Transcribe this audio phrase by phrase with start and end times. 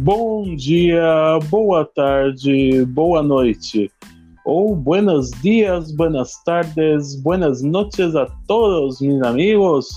[0.00, 3.92] Bom dia, boa tarde, boa noite.
[4.42, 9.88] Ou buenos dias, buenas tardes, buenas noches a todos, meus amigos.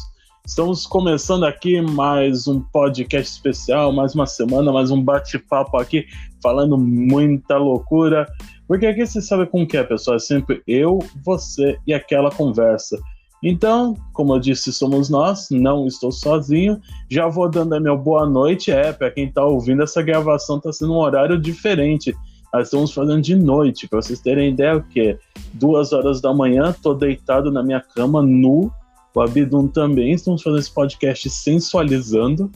[0.46, 6.06] Estamos começando aqui mais um podcast especial, mais uma semana, mais um bate-papo aqui,
[6.44, 8.28] falando muita loucura.
[8.68, 10.18] Porque aqui você sabe como que é, pessoal.
[10.18, 13.00] É sempre eu, você e aquela conversa.
[13.48, 16.82] Então, como eu disse, somos nós, não estou sozinho.
[17.08, 18.72] Já vou dando a minha boa noite.
[18.72, 22.12] É, para quem está ouvindo, essa gravação está sendo um horário diferente.
[22.52, 25.16] Nós estamos fazendo de noite, para vocês terem ideia, o que
[25.54, 28.72] duas horas da manhã, tô deitado na minha cama, nu.
[29.14, 30.14] O Abdum também.
[30.14, 32.52] Estamos fazendo esse podcast sensualizando.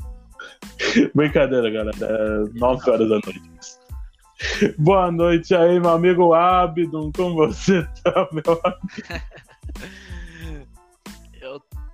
[1.13, 1.97] Brincadeira, galera.
[2.01, 4.73] É nove horas da noite.
[4.79, 7.11] Boa noite aí, meu amigo Abdum.
[7.11, 9.99] Como você tá, meu amigo?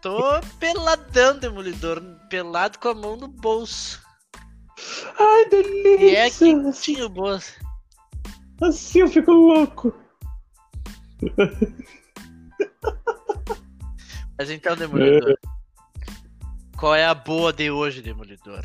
[0.06, 2.00] Tô peladão, Demolidor.
[2.30, 4.00] Pelado com a mão no bolso.
[5.20, 6.06] Ai, delícia!
[6.06, 7.54] E é quentinho o bolso.
[8.62, 9.92] Assim eu fico louco.
[14.38, 15.40] Mas então, Demolidor.
[16.78, 18.64] Qual é a boa de hoje, Demolidor?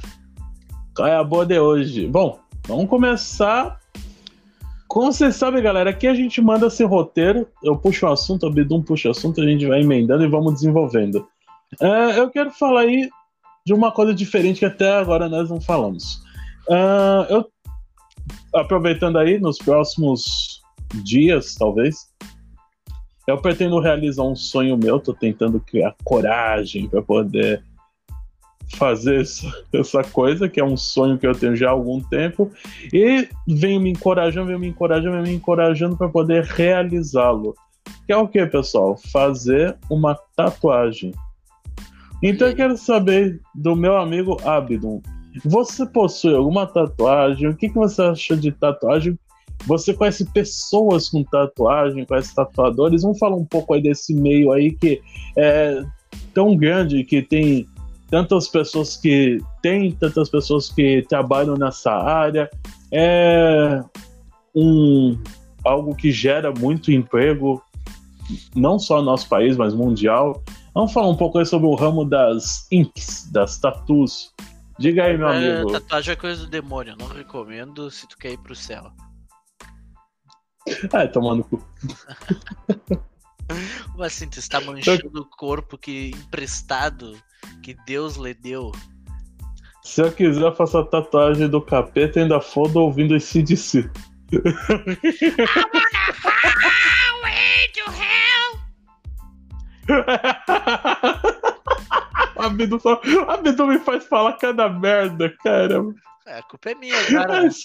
[0.94, 2.06] Qual é a boa de hoje?
[2.06, 3.79] Bom, vamos começar.
[4.90, 7.46] Como vocês sabem, galera, aqui a gente manda esse roteiro.
[7.62, 10.54] Eu puxo o assunto, o Bidum puxa o assunto, a gente vai emendando e vamos
[10.54, 11.28] desenvolvendo.
[11.80, 13.08] É, eu quero falar aí
[13.64, 16.20] de uma coisa diferente que até agora nós não falamos.
[16.68, 17.48] É, eu,
[18.52, 20.60] aproveitando aí, nos próximos
[21.04, 22.08] dias, talvez,
[23.28, 27.62] eu pretendo realizar um sonho meu, tô tentando criar coragem para poder
[28.76, 29.20] fazer
[29.72, 32.50] essa, coisa, que é um sonho que eu tenho já há algum tempo,
[32.92, 37.54] e venho me encorajando, venho me encorajando, venho me encorajando para poder realizá-lo.
[38.06, 38.96] Que é o que, pessoal?
[39.12, 41.12] Fazer uma tatuagem.
[42.22, 45.00] Então eu quero saber do meu amigo Abdon.
[45.44, 47.48] Você possui alguma tatuagem?
[47.48, 49.18] O que, que você acha de tatuagem?
[49.66, 53.02] Você conhece pessoas com tatuagem, conhece tatuadores?
[53.02, 55.00] Vamos falar um pouco aí desse meio aí que
[55.36, 55.82] é
[56.34, 57.66] tão grande, que tem
[58.10, 62.50] tantas pessoas que têm, tantas pessoas que trabalham nessa área.
[62.92, 63.82] É
[64.54, 65.16] um,
[65.64, 67.62] algo que gera muito emprego,
[68.54, 70.42] não só no nosso país, mas mundial.
[70.74, 74.32] Vamos falar um pouco aí sobre o ramo das inks, das tatuas.
[74.78, 75.72] Diga aí, meu É, amigo.
[75.72, 76.96] tatuagem é coisa do demônio.
[76.98, 78.90] Não recomendo se tu quer ir pro céu.
[80.92, 81.62] Ah, tomando cu.
[83.92, 84.28] Como assim?
[84.28, 87.16] Tu está manchando o corpo que emprestado
[87.62, 88.72] que Deus lhe deu.
[89.82, 93.90] Se eu quiser, eu faço a tatuagem do capeta e ainda foda ouvindo esse CDC.
[102.36, 103.00] A Bidu só.
[103.28, 105.82] A Bidu me faz falar cada merda, cara.
[106.26, 107.48] É, a culpa é minha agora.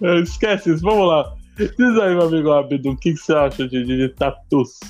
[0.00, 1.34] É, Esquece isso, vamos lá.
[1.60, 4.80] Diz aí, meu amigo Abdu, o que, que você acha de, de, tatus?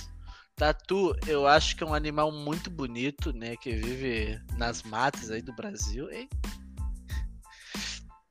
[0.55, 3.57] Tatu, eu acho que é um animal muito bonito, né?
[3.57, 6.09] Que vive nas matas aí do Brasil.
[6.13, 6.29] hein?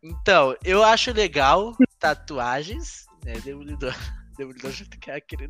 [0.02, 3.34] Então, eu acho legal tatuagens, né?
[3.44, 3.94] Demolidor.
[4.38, 5.50] Demolidor já tá querendo.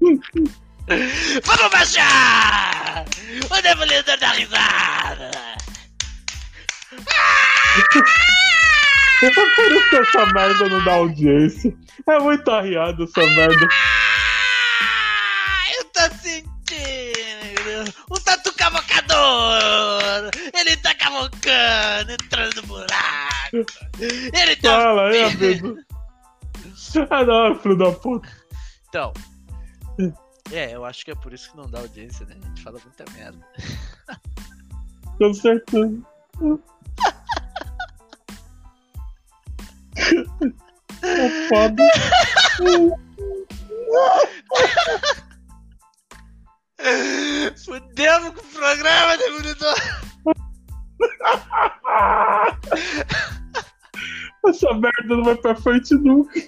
[1.46, 3.06] Vamos baixar!
[3.52, 5.32] O Demolidor da risada!
[6.92, 8.60] É
[9.20, 11.76] por isso que essa merda não dá audiência.
[12.08, 13.68] É muito arriado essa merda.
[15.48, 17.94] Ah, eu tô sentindo!
[18.10, 20.32] Um tatu cavocador!
[20.54, 23.66] Ele tá cavocando, entrando no buraco!
[24.00, 24.70] Ele tá.
[24.70, 25.78] Fala aí, Abdu.
[27.10, 28.30] Ah, não, filho da puta.
[28.88, 29.14] Então.
[30.52, 32.36] É, eu acho que é por isso que não dá audiência, né?
[32.42, 33.46] A gente fala muita merda.
[35.20, 36.02] Com certeza.
[41.02, 41.84] É foda.
[47.66, 49.76] Fudemos com o programa, Demolidor!
[54.48, 56.40] Essa merda não vai pra frente nunca.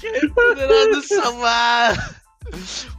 [0.00, 2.22] Quem poderá nos salvar?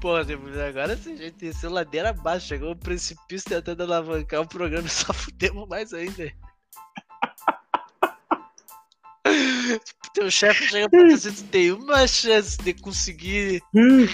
[0.01, 4.87] Pô, Demolidor, agora a gente desceu ladeira abaixo, chegou um precipício tentando alavancar o programa
[4.87, 6.31] e só fudemos mais ainda.
[9.27, 13.62] Tipo, teu chefe chega pra dizer que tem uma chance de conseguir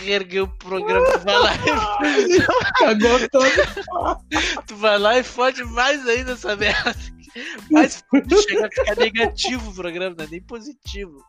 [0.01, 1.05] reerguer o programa.
[1.11, 2.41] Tu vai lá e,
[2.79, 4.65] Cagou todo.
[4.67, 6.95] tu vai lá e fode mais ainda essa merda.
[7.71, 8.03] Mais
[8.47, 11.23] chega a ficar negativo o programa, não é nem positivo.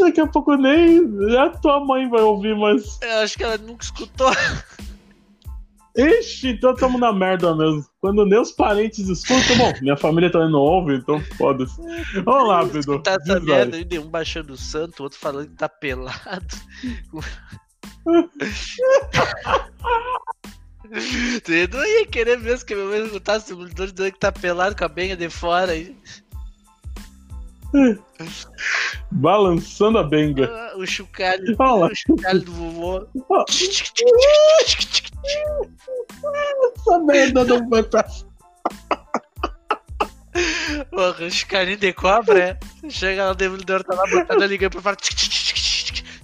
[0.00, 1.00] Daqui a pouco nem
[1.38, 2.98] a tua mãe vai ouvir, mas.
[3.02, 4.30] Eu acho que ela nunca escutou.
[6.00, 7.84] Ixi, então tamo na merda mesmo.
[8.00, 11.76] Quando nem os parentes escutam, bom, minha família também não ouve, então foda-se.
[12.24, 13.02] Vamos lá, Bidu.
[13.02, 13.98] Tá essa merda aí.
[13.98, 16.46] um baixando o santo, outro falando que tá pelado.
[21.44, 24.74] Tu não ia querer mesmo que minha mãe escutasse o demolidor dizendo que tá pelado
[24.74, 25.96] com a benha de fora aí.
[29.12, 30.50] Balançando a benga.
[30.52, 31.86] Ah, O chocalho, Fala.
[31.86, 33.06] o chocalho do vovô.
[35.24, 38.06] Essa merda não vai pra.
[40.90, 42.58] Porra, o chocalhinho de cobra, é?
[42.88, 44.96] Chega lá, o demolidor tá lá botando a liga pra fora.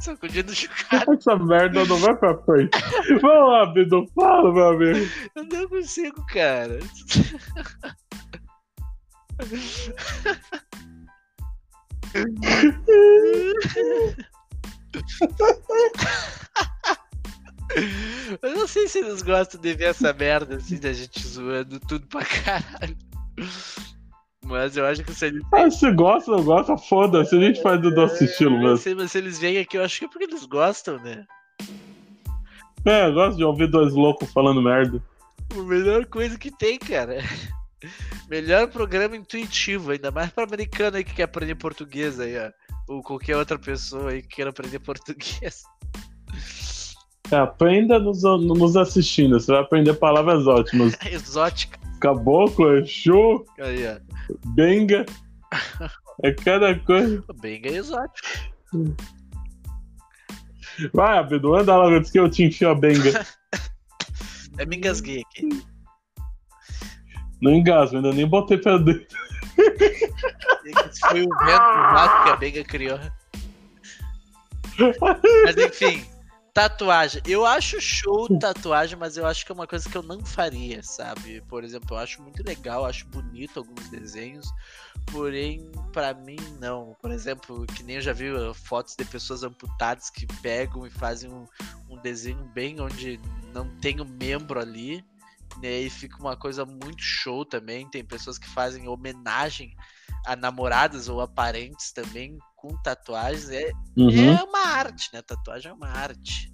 [0.01, 1.13] Sacudindo o chocalho.
[1.15, 2.79] Essa merda não vai pra frente.
[3.21, 5.11] Vamos lá, Bidu, fala, meu amigo.
[5.35, 6.79] Eu não consigo, cara.
[18.43, 22.07] Eu não sei se eles gostam de ver essa merda assim da gente zoando tudo
[22.07, 22.97] pra caralho.
[24.45, 25.43] Mas eu acho que se eles.
[25.53, 27.37] Ah, se gosta, não gosta, foda-se.
[27.37, 28.77] A gente faz do nosso estilo Eu mesmo.
[28.79, 31.25] sei, mas se eles vêm aqui, eu acho que é porque eles gostam, né?
[32.85, 35.03] É, eu gosto de ouvir dois loucos falando merda.
[35.53, 37.19] A melhor coisa que tem, cara.
[38.29, 42.51] Melhor programa intuitivo, ainda mais pra americano aí que quer aprender português aí, ó.
[42.89, 45.63] Ou qualquer outra pessoa aí que queira aprender português.
[47.31, 50.97] É, aprenda nos, nos assistindo, você vai aprender palavras ótimas.
[51.11, 51.79] Exótica.
[52.01, 53.99] Caboclo, Exu, Aí, ó.
[54.55, 55.07] Benga.
[56.23, 57.25] É cada coisa.
[57.41, 58.29] Bem exótico.
[60.93, 63.25] Vai, Abdu, anda logo antes que eu te enfio a benga.
[64.59, 65.47] É me engasguei aqui.
[67.43, 69.07] Não engasgo, ainda nem botei pra dentro.
[70.65, 72.99] Esse foi o vento lá que a Benga criou.
[75.45, 76.07] Mas enfim,
[76.57, 77.21] tatuagem.
[77.27, 80.83] Eu acho show tatuagem, mas eu acho que é uma coisa que eu não faria,
[80.83, 81.43] sabe?
[81.43, 84.51] Por exemplo, eu acho muito legal, acho bonito alguns desenhos,
[85.13, 86.97] porém, pra mim, não.
[87.03, 90.91] Por exemplo, que nem eu já vi uh, fotos de pessoas amputadas que pegam e
[90.91, 91.47] fazem um,
[91.91, 93.21] um desenho bem onde
[93.53, 95.05] não tem o membro ali.
[95.63, 97.89] Né, e fica uma coisa muito show também.
[97.91, 99.77] Tem pessoas que fazem homenagem
[100.27, 103.49] a namoradas ou a parentes também com tatuagens.
[103.51, 104.33] É, Uhum.
[104.33, 105.23] é uma arte, né?
[105.23, 106.53] Tatuagem é uma arte.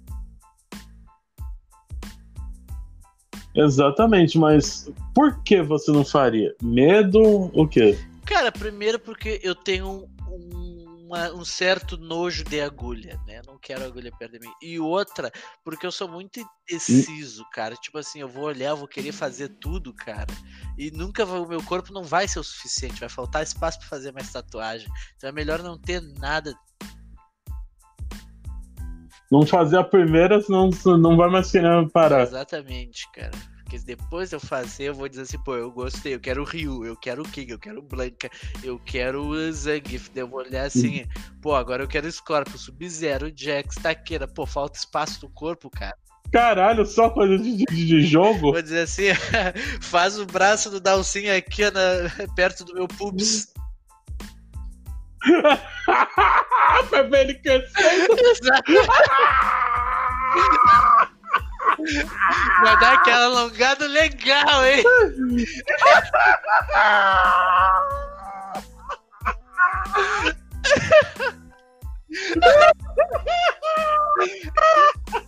[3.55, 6.55] Exatamente, mas por que você não faria?
[6.61, 7.21] Medo,
[7.53, 7.97] o quê?
[8.25, 10.72] Cara, primeiro porque eu tenho um,
[11.13, 13.41] uma- um certo nojo de agulha, né?
[13.45, 14.53] Não quero agulha perto de mim.
[14.61, 15.31] E outra,
[15.63, 17.75] porque eu sou muito indeciso, cara.
[17.75, 20.33] Tipo assim, eu vou olhar, eu vou querer fazer tudo, cara.
[20.77, 24.11] E nunca o meu corpo não vai ser o suficiente, vai faltar espaço pra fazer
[24.11, 24.87] mais tatuagem.
[25.15, 26.53] Então é melhor não ter nada.
[29.31, 30.69] Não fazer a primeira, senão
[30.99, 32.21] não vai mais querer parar.
[32.21, 33.52] Exatamente, cara.
[33.73, 36.45] Porque depois de eu fazer, eu vou dizer assim, pô, eu gostei, eu quero o
[36.45, 38.29] Ryu, eu quero o King, eu quero o Blanca,
[38.63, 40.11] eu quero o Zangief.
[40.13, 41.07] Daí eu vou olhar assim,
[41.41, 44.27] pô, agora eu quero o Scorpio, Sub-Zero, Jax, Taqueira.
[44.27, 45.95] Pô, falta espaço no corpo, cara.
[46.31, 48.51] Caralho, só coisa de, de, de jogo?
[48.51, 49.05] Vou dizer assim,
[49.81, 53.51] faz o braço do Dalsin aqui na- perto do meu pubis.
[56.91, 57.41] pra ver ele.
[62.61, 64.83] Vai dar aquela alongada legal, hein?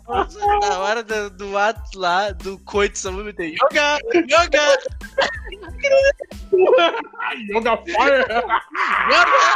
[0.08, 4.78] Nossa, Na hora do, do ato lá, do coito, só vou meter yoga, yoga,
[7.52, 8.26] Joga fire.
[9.10, 9.56] yoga.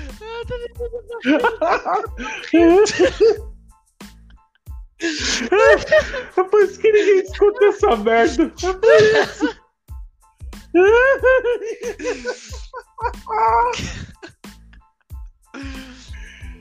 [6.37, 8.43] É por isso que ninguém escuta essa merda.
[8.43, 8.93] É por
[9.23, 9.61] isso.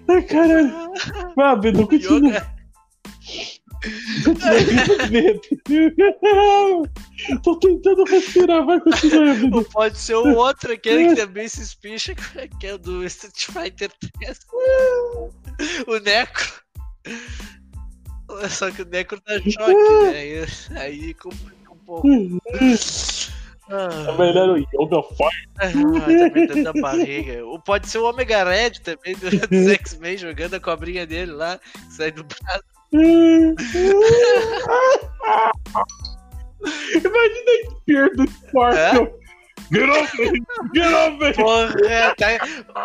[0.09, 0.73] Ai, caralho.
[1.37, 2.31] Vai, Bedu, continua.
[2.31, 2.60] Yoga.
[7.43, 9.55] Tô tentando respirar, vai continuar.
[9.55, 13.47] Ou pode ser o outro, aquele que também se espicha, que é o do Street
[13.47, 14.39] Fighter 3.
[15.87, 16.63] O Neco.
[18.49, 20.47] Só que o Necro tá choque, né?
[20.81, 22.09] Aí, complica um pouco.
[23.73, 25.49] Ah, melhor o Yoga Fire.
[25.59, 25.69] Ah,
[26.35, 27.45] me dando a barriga.
[27.45, 31.61] Ou pode ser o Omega Red também, do, do X-Men, jogando a cobrinha dele lá,
[31.89, 32.65] sai do braço.
[32.93, 33.55] Imagina
[37.47, 39.07] a esquerda do Scorpion.
[39.73, 40.43] Get off me!
[40.75, 41.33] Get off me!
[41.35, 41.73] Porra,
[42.17, 42.27] tá...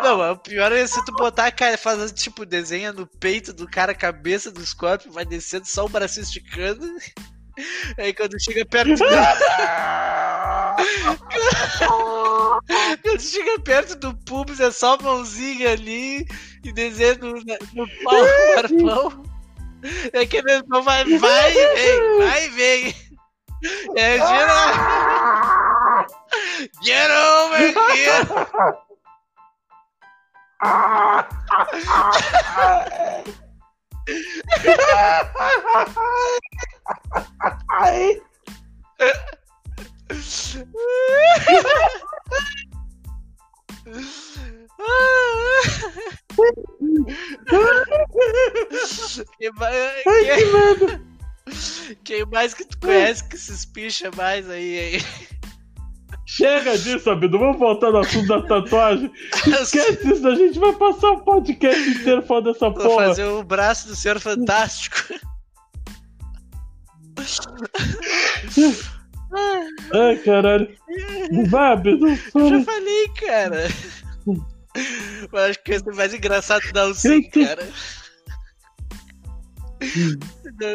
[0.02, 3.68] Não, o pior é se tu botar a cara, fazer tipo, desenha no peito do
[3.68, 6.86] cara a cabeça do Scorpion, vai descendo só o braço esticando.
[7.98, 8.98] Aí quando chega perto do.
[13.02, 16.24] quando chega perto do pubis é só a mãozinha ali
[16.62, 19.35] e desenha no, no pau do arpão.
[20.12, 22.94] É que ele não vai, vai e vem, vai e vem.
[23.96, 24.56] É, gira.
[26.82, 28.26] Get over here!
[49.38, 55.02] Quem mais, quem, quem mais que tu conhece que se espicha mais aí, aí?
[56.26, 57.38] Chega disso, Abido.
[57.38, 59.10] Vamos voltar no assunto da tatuagem.
[59.46, 62.84] Esquece isso, a gente vai passar o podcast inteiro falando dessa porra.
[62.84, 64.96] Vou fazer o braço do Senhor Fantástico.
[69.94, 70.68] Ai, caralho.
[71.48, 72.08] Vai, Abido.
[72.08, 73.68] Eu já falei, cara.
[75.32, 77.68] Eu acho que esse é mais engraçado não sim, cara.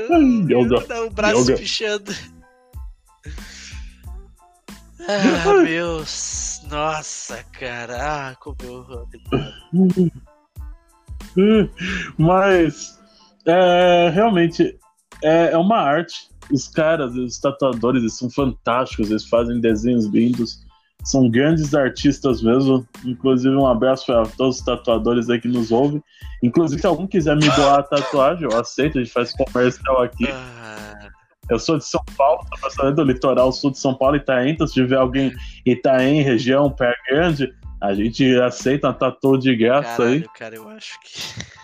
[0.10, 0.86] Não, Yoga.
[0.88, 1.58] não, o braço Yoga.
[1.58, 2.12] pichando.
[5.08, 6.62] Ah, meus.
[6.70, 7.98] Nossa, cara.
[8.00, 9.08] Ah, como eu.
[12.20, 13.00] Mas
[13.48, 14.78] é, realmente
[15.24, 16.30] é, é uma arte.
[16.52, 20.66] Os caras, os tatuadores, eles são fantásticos, eles fazem desenhos lindos,
[21.04, 22.88] são grandes artistas mesmo.
[23.06, 26.04] Inclusive, um abraço para todos os tatuadores aí que nos ouvem.
[26.44, 30.28] Inclusive, se algum quiser me doar a tatuagem, eu aceito, a gente faz comercial aqui.
[31.50, 34.66] Eu sou de São Paulo, tô passando do litoral sul de São Paulo, Itaém, então
[34.66, 35.34] se tiver alguém
[35.66, 40.26] Itaém, região, Pé Grande, a gente aceita uma tatu de graça aí.
[40.36, 41.62] cara, eu acho que.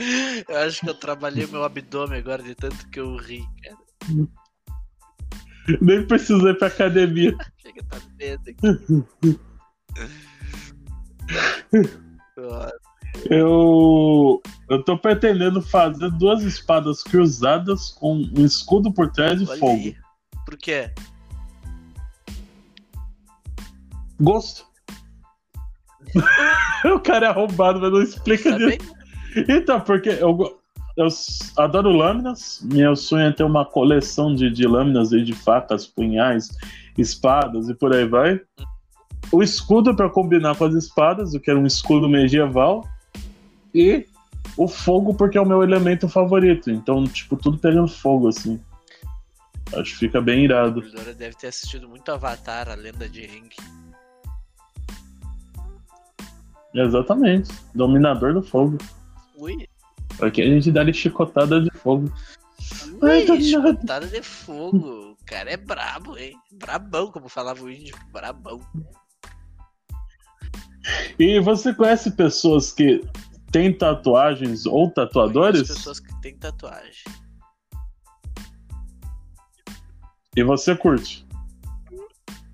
[0.48, 3.76] Eu acho que eu trabalhei meu abdômen agora de tanto que eu ri, cara.
[5.80, 7.36] Nem precisei ir pra academia.
[7.58, 8.56] Chega, tá medo aqui.
[12.36, 12.74] Nossa,
[13.28, 19.72] Eu, eu tô pretendendo fazer duas espadas cruzadas com um escudo por trás de fogo.
[19.72, 19.96] aí.
[20.46, 20.90] Por quê?
[24.20, 24.64] Gosto.
[26.84, 28.94] o cara é arrombado, mas não explica Tá disso.
[29.48, 30.59] Então, porque eu,
[30.96, 31.08] eu
[31.56, 32.60] adoro lâminas.
[32.62, 36.48] Meu sonho é ter uma coleção de, de lâminas de facas, punhais,
[36.96, 38.40] espadas e por aí vai.
[39.32, 42.86] O escudo para combinar com as espadas, eu quero um escudo medieval.
[43.74, 44.06] E
[44.56, 46.70] o fogo, porque é o meu elemento favorito.
[46.70, 48.60] Então, tipo, tudo pegando fogo, assim.
[49.72, 50.80] Acho que fica bem O irado.
[50.80, 53.50] Dora deve ter assistido muito Avatar, a lenda de Aang.
[56.74, 57.52] Exatamente.
[57.74, 58.78] Dominador do fogo.
[59.36, 59.68] Ui,
[60.20, 62.12] Aqui a gente dá-lhe chicotada de fogo.
[63.02, 63.44] Ai, ui, tá nada.
[63.44, 65.12] chicotada de fogo.
[65.12, 66.36] O cara é brabo, hein?
[66.52, 67.96] Brabão, como falava o índio.
[68.12, 68.60] Brabão.
[71.18, 73.02] E você conhece pessoas que
[73.50, 75.62] têm tatuagens ou tatuadores?
[75.62, 77.04] Conheço pessoas que têm tatuagem.
[80.36, 81.26] E você curte?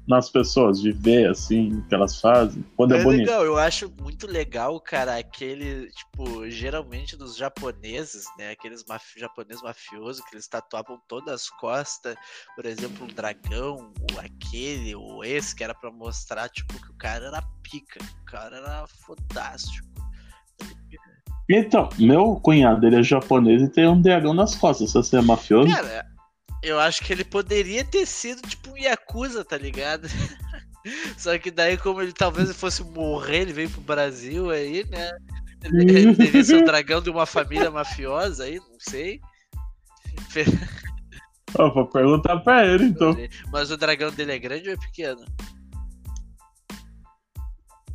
[0.06, 3.26] Nas pessoas, de ver assim, o que elas fazem, quando é, É bonito.
[3.26, 8.84] legal, eu acho muito legal, cara, aquele, tipo, geralmente dos japoneses, né, aqueles
[9.16, 12.14] japoneses mafiosos que eles tatuavam todas as costas,
[12.54, 16.94] por exemplo, um dragão, ou aquele, ou esse, que era pra mostrar, tipo, que o
[16.96, 19.86] cara era pica, o cara era fodástico.
[21.48, 24.90] Então, meu cunhado, ele é japonês e tem um dragão nas costas.
[24.90, 26.04] Se você é mafioso, Cara,
[26.62, 30.08] eu acho que ele poderia ter sido, tipo, um Yakuza, tá ligado?
[31.16, 35.10] Só que daí, como ele talvez fosse morrer, ele veio pro Brasil aí, né?
[35.64, 39.20] Ele, ele deveria ser o dragão de uma família mafiosa aí, não sei.
[41.58, 43.16] Eu vou perguntar pra ele, então.
[43.50, 45.24] Mas o dragão dele é grande ou é pequeno?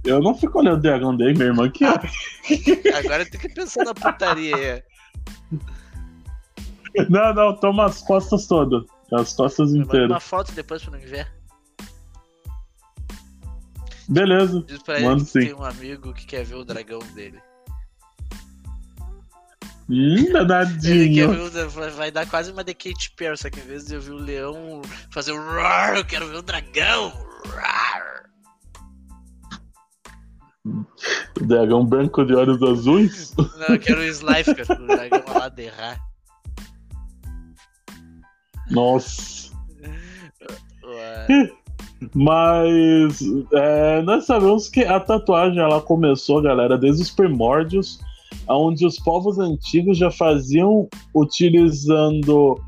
[0.03, 2.97] Eu não fico olhando o dragão dele, minha irmã que é.
[2.97, 4.83] Agora tem que pensar na putaria aí.
[7.09, 8.83] Não, não, toma as costas todas.
[9.13, 10.09] As costas Manda inteiras.
[10.09, 11.27] uma foto depois pra não ver.
[14.09, 14.63] Beleza.
[14.67, 15.39] Diz pra ele Mando que sim.
[15.39, 17.39] tem um amigo que quer ver o dragão dele.
[19.89, 21.29] Hum, danadinho.
[21.95, 24.17] vai dar quase uma de Kate Perry, só que em vez de eu ver o
[24.17, 24.81] leão
[25.11, 27.09] fazer o roar, eu quero ver o dragão.
[27.45, 28.21] Roar.
[30.65, 33.33] O dragão branco de olhos azuis?
[33.35, 36.10] Não, eu quero o Slifer, o dragão lá de errar.
[38.71, 39.51] Nossa.
[42.15, 43.21] Mas
[43.53, 47.99] é, nós sabemos que a tatuagem ela começou, galera, desde os primórdios,
[48.47, 52.59] onde os povos antigos já faziam utilizando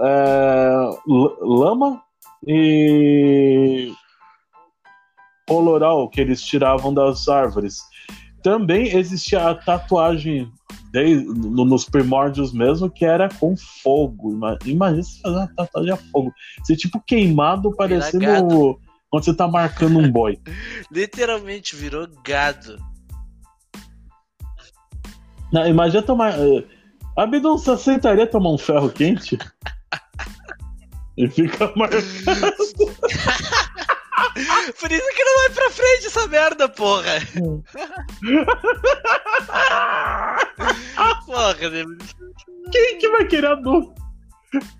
[0.00, 2.02] é, lama
[2.46, 3.92] e
[5.46, 7.78] coloral que eles tiravam das árvores.
[8.42, 10.50] Também existia a tatuagem
[10.94, 14.32] desde, nos primórdios mesmo, que era com fogo.
[14.64, 16.32] Imagina se fazer uma tatuagem a fogo.
[16.62, 18.78] Ser tipo queimado, parecendo
[19.10, 20.38] quando você tá marcando um boy.
[20.92, 22.78] Literalmente virou gado.
[25.52, 26.38] Não, imagina tomar.
[26.38, 26.64] Uh,
[27.16, 29.36] Abidon, você aceitaria tomar um ferro quente?
[31.18, 32.04] e fica marcado.
[34.80, 37.18] Por isso que não vai pra frente essa merda, porra.
[42.72, 43.94] Quem que vai querer anunciar?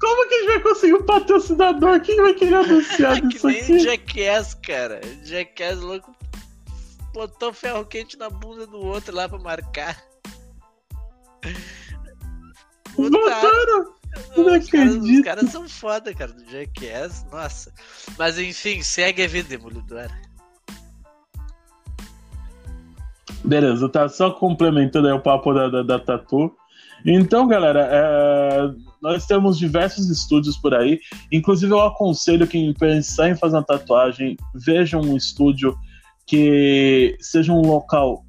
[0.00, 2.00] Como que a gente vai conseguir um patrocinador?
[2.00, 3.78] Quem vai querer anunciar é isso aqui?
[3.80, 5.00] Jackass, cara.
[5.24, 6.14] Jackass louco
[7.12, 10.02] botou ferro quente na bunda do outro lá pra marcar.
[12.96, 13.94] Botaram!
[14.36, 17.72] Não os, caras, os caras são foda, cara, do Jackass, nossa.
[18.16, 20.08] Mas enfim, segue a vida, Demolidor.
[23.44, 26.56] Beleza, tá só complementando aí o papo da, da, da Tatu.
[27.04, 28.70] Então, galera, é,
[29.02, 30.98] nós temos diversos estúdios por aí.
[31.30, 35.76] Inclusive, eu aconselho quem pensar em fazer uma tatuagem, veja um estúdio
[36.26, 38.24] que seja um local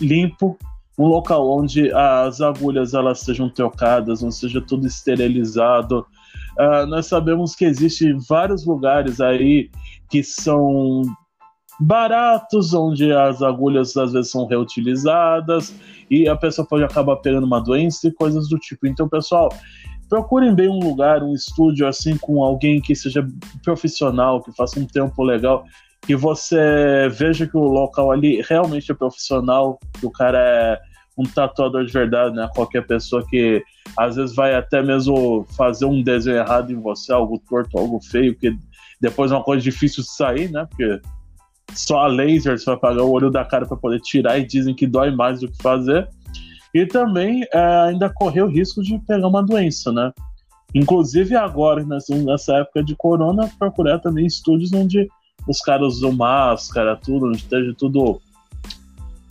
[0.00, 0.58] limpo,
[0.98, 6.06] um local onde as agulhas elas sejam trocadas, não seja tudo esterilizado.
[6.58, 9.70] Uh, nós sabemos que existem vários lugares aí
[10.10, 11.02] que são
[11.80, 15.74] baratos, onde as agulhas às vezes são reutilizadas
[16.10, 18.86] e a pessoa pode acabar pegando uma doença e coisas do tipo.
[18.86, 19.48] Então, pessoal,
[20.08, 23.26] procurem bem um lugar, um estúdio assim com alguém que seja
[23.62, 25.64] profissional, que faça um tempo legal
[26.06, 30.80] que você veja que o local ali realmente é profissional, que o cara é
[31.16, 32.48] um tatuador de verdade, né?
[32.54, 33.62] Qualquer pessoa que
[33.96, 38.36] às vezes vai até mesmo fazer um desenho errado em você, algo torto, algo feio,
[38.36, 38.54] que
[39.00, 40.66] depois é uma coisa difícil de sair, né?
[40.68, 41.00] Porque
[41.72, 44.74] só a laser você vai pagar o olho da cara para poder tirar e dizem
[44.74, 46.08] que dói mais do que fazer.
[46.74, 50.12] E também é, ainda correr o risco de pegar uma doença, né?
[50.74, 55.08] Inclusive agora, nessa época de corona, procurar também estúdios onde
[55.46, 58.20] os caras usam máscara, tudo, onde esteja tudo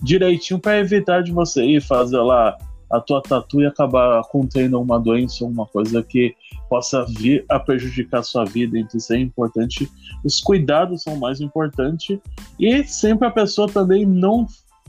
[0.01, 2.57] direitinho para evitar de você ir fazer lá
[2.89, 6.35] a tua tatu e acabar contendo uma doença ou uma coisa que
[6.73, 8.79] possa vir a prejudicar sua vida.
[8.79, 9.87] Então isso é importante.
[10.23, 12.17] Os cuidados são mais importantes
[12.59, 14.47] e sempre a pessoa também não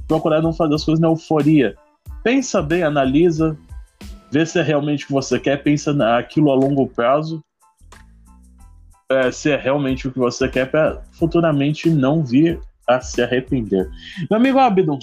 [0.09, 1.77] procurar não fazer as coisas na euforia.
[2.23, 3.55] Pensa bem, analisa,
[4.33, 7.45] vê se é realmente o que você quer, pensa naquilo a longo prazo
[9.11, 13.91] é, se é realmente o que você quer para futuramente não vir a se arrepender.
[14.31, 14.99] Meu amigo Abdon,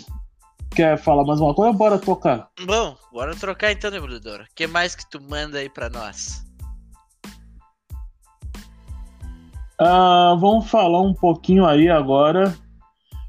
[0.72, 1.78] quer falar mais uma coisa?
[1.78, 2.50] Bora trocar.
[2.66, 4.42] Bom, bora trocar então, Demolidor.
[4.42, 6.50] O que mais que tu manda aí para nós?
[9.84, 12.54] Ah, vamos falar um pouquinho aí agora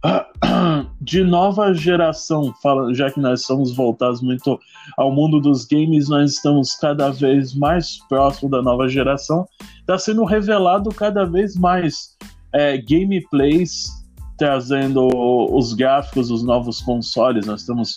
[1.00, 2.52] de nova geração,
[2.92, 4.60] já que nós somos voltados muito
[4.98, 9.46] ao mundo dos games, nós estamos cada vez mais próximo da nova geração.
[9.80, 12.18] Está sendo revelado cada vez mais
[12.52, 13.86] é, gameplays
[14.36, 15.08] trazendo
[15.56, 17.46] os gráficos dos novos consoles.
[17.46, 17.94] Nós temos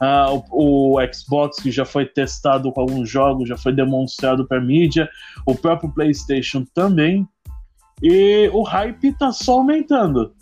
[0.00, 4.60] uh, o, o, Xbox que já foi testado com alguns jogos, já foi demonstrado para
[4.60, 5.10] mídia,
[5.44, 7.26] o próprio PlayStation também.
[8.02, 10.34] E o hype está só aumentando.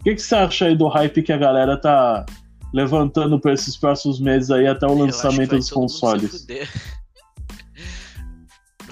[0.00, 2.26] O que, que você acha aí do hype que a galera tá
[2.72, 6.46] levantando para esses próximos meses aí até o lançamento dos consoles?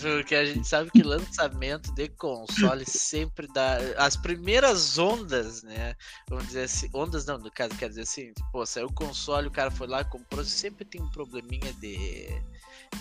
[0.01, 3.77] Porque a gente sabe que lançamento de console sempre dá.
[3.99, 5.95] As primeiras ondas, né?
[6.29, 6.89] Vamos dizer assim.
[6.95, 10.03] Ondas não, no caso, quer dizer assim, pô, saiu o console, o cara foi lá,
[10.03, 12.29] comprou, sempre tem um probleminha de,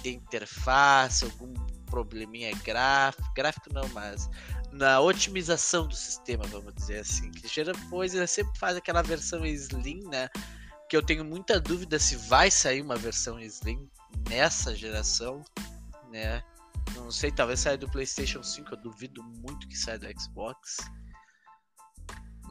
[0.04, 1.54] de interface, algum
[1.86, 3.32] probleminha gráfico.
[3.34, 4.30] Gráfico não, mas
[4.72, 7.32] na otimização do sistema, vamos dizer assim.
[7.32, 10.30] Que gera coisa, sempre faz aquela versão Slim, né?
[10.90, 13.90] Que eu tenho muita dúvida se vai sair uma versão Slim
[14.28, 15.44] nessa geração,
[16.12, 16.44] né?
[16.96, 20.78] Não sei, talvez saia do PlayStation 5, eu duvido muito que saia do Xbox.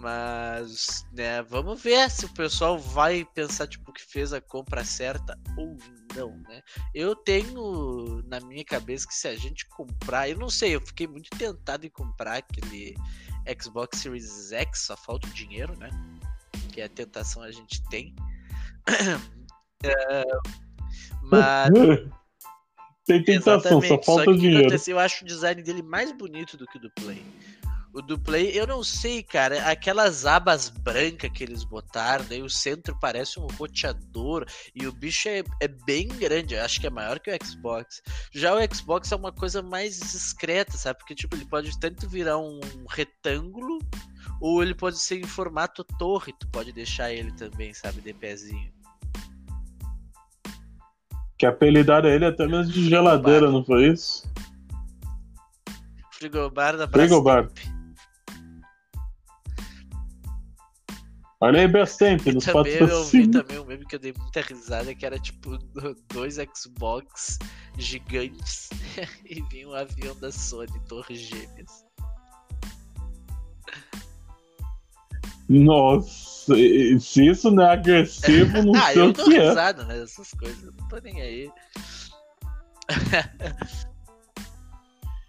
[0.00, 5.37] Mas, né, vamos ver se o pessoal vai pensar, tipo, que fez a compra certa
[5.56, 5.76] ou
[6.14, 6.62] não, né?
[6.94, 11.08] Eu tenho na minha cabeça que se a gente comprar, eu não sei, eu fiquei
[11.08, 12.94] muito tentado em comprar aquele
[13.61, 15.90] Xbox Series X, só falta o dinheiro, né?
[16.72, 18.14] Que é a tentação a gente tem.
[19.82, 20.24] é,
[21.22, 21.70] mas.
[23.04, 24.68] Tem tentação, só falta o dinheiro.
[24.87, 27.24] Eu acho o design dele mais bonito do que o do Play.
[27.98, 29.68] O do Play, eu não sei, cara.
[29.68, 35.28] Aquelas abas brancas que eles botaram, daí o centro parece um roteador e o bicho
[35.28, 36.54] é, é bem grande.
[36.54, 38.00] Eu acho que é maior que o Xbox.
[38.32, 41.00] Já o Xbox é uma coisa mais discreta, sabe?
[41.00, 43.80] Porque, tipo, ele pode tanto virar um retângulo
[44.40, 46.32] ou ele pode ser em formato torre.
[46.38, 48.00] Tu pode deixar ele também, sabe?
[48.00, 48.72] De pezinho.
[51.37, 54.32] Que apelidaram ele até mesmo de geladeira, não foi isso?
[56.12, 57.48] Frigobar da Frigobar.
[61.40, 64.92] Olha aí, Brastemp, nos também Eu vi também um meme que eu dei muita risada,
[64.92, 65.57] que era tipo
[66.12, 67.38] dois Xbox
[67.79, 68.68] gigantes
[69.24, 71.87] e vinha um avião da Sony, Torres Gêmeas.
[75.48, 76.55] Nossa,
[77.01, 79.22] se isso não é agressivo, não ah, sei o que é.
[79.22, 80.03] Ah, eu tô risado, né?
[80.03, 81.51] Essas coisas, eu não tô nem aí.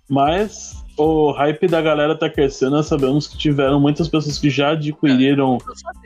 [0.10, 2.72] Mas o hype da galera tá crescendo.
[2.72, 5.58] Nós sabemos que tiveram muitas pessoas que já adquiriram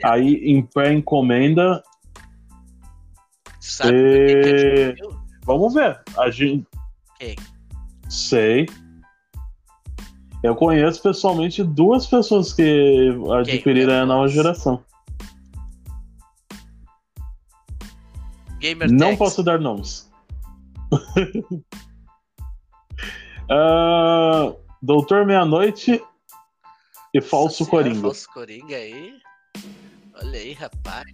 [0.02, 1.82] é, aí em pré-encomenda.
[3.60, 4.94] Sabe e...
[5.44, 6.00] Vamos ver.
[6.16, 6.66] A gente.
[7.18, 7.34] Quem?
[8.08, 8.66] Sei.
[10.42, 14.84] Eu conheço pessoalmente duas pessoas que adquiriram a nova geração.
[18.60, 20.10] Gamer Não posso dar nomes.
[23.50, 24.54] uh,
[24.84, 26.04] Doutor Meia-Noite
[27.14, 28.00] e Falso Nossa Coringa.
[28.02, 29.18] Falso Coringa aí.
[30.16, 31.06] Olha aí, rapaz.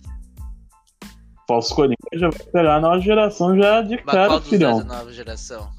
[1.46, 4.83] Falso Coringa já vai pegar a nova geração já de Mas cara, qual filhão.
[4.83, 5.70] nova geração?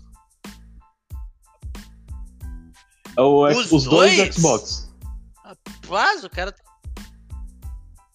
[3.18, 4.16] É o, os, os dois?
[4.16, 4.96] dois Xbox.
[5.44, 6.54] Rapaz, o cara.
[6.54, 6.64] Tá-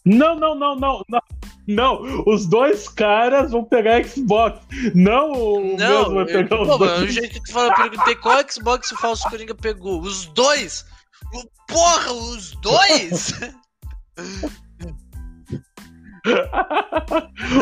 [0.06, 1.20] não, não, não, não, não.
[1.66, 4.60] Não, os dois caras vão pegar Xbox.
[4.94, 7.02] Não o não, vai pegar eu, os pô, dois.
[7.02, 10.00] O jeito que tu fala, eu perguntei qual Xbox o Falso Coringa pegou.
[10.00, 10.86] Os dois!
[11.66, 13.32] Porra, os dois!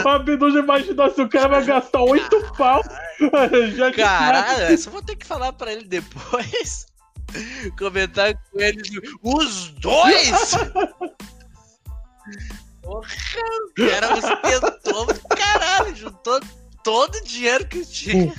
[0.05, 2.83] o Abdu já imaginou se o cara vai gastar oito pau.
[3.77, 6.87] Já Caralho, só vou ter que falar pra ele depois.
[7.79, 8.83] Comentar com ele.
[9.23, 10.53] Os dois!
[12.85, 13.09] Porra,
[13.75, 16.39] cara, você tentou, caralho, juntou
[16.83, 18.33] todo o dinheiro que tinha.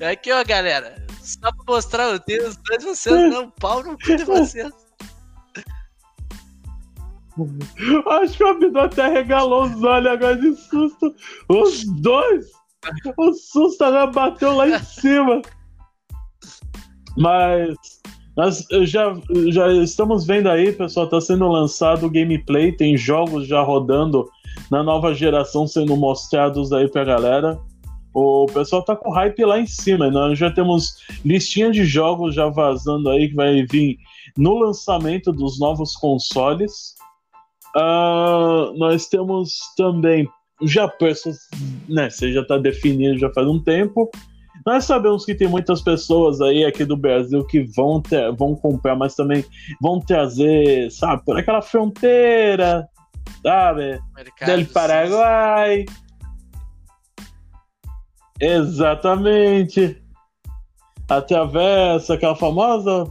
[0.00, 1.06] É aqui, ó, galera.
[1.22, 4.72] Só pra mostrar, eu tenho os dois vocês, não, pau no cu de vocês.
[8.08, 11.14] Acho que o Abdu até regalou os olhos agora de susto.
[11.48, 12.46] Os dois!
[13.16, 15.42] O susto agora bateu lá em cima.
[17.16, 17.99] Mas
[18.36, 19.14] nós já,
[19.48, 24.28] já estamos vendo aí, pessoal, está sendo lançado o gameplay, tem jogos já rodando
[24.70, 27.58] na nova geração sendo mostrados aí pra galera.
[28.12, 30.10] O pessoal tá com hype lá em cima.
[30.10, 33.98] Nós já temos listinha de jogos já vazando aí que vai vir
[34.36, 36.94] no lançamento dos novos consoles.
[37.76, 40.28] Uh, nós temos também
[40.62, 40.92] já
[41.88, 42.10] né?
[42.10, 44.10] Você já tá definido já faz um tempo.
[44.70, 48.94] Nós sabemos que tem muitas pessoas aí aqui do Brasil que vão, ter, vão comprar,
[48.94, 49.44] mas também
[49.80, 52.88] vão trazer, sabe, por aquela fronteira,
[53.42, 54.00] sabe?
[54.14, 55.86] Mercado Del Paraguai.
[58.40, 60.00] Exatamente.
[61.08, 63.10] Atravessa aquela famosa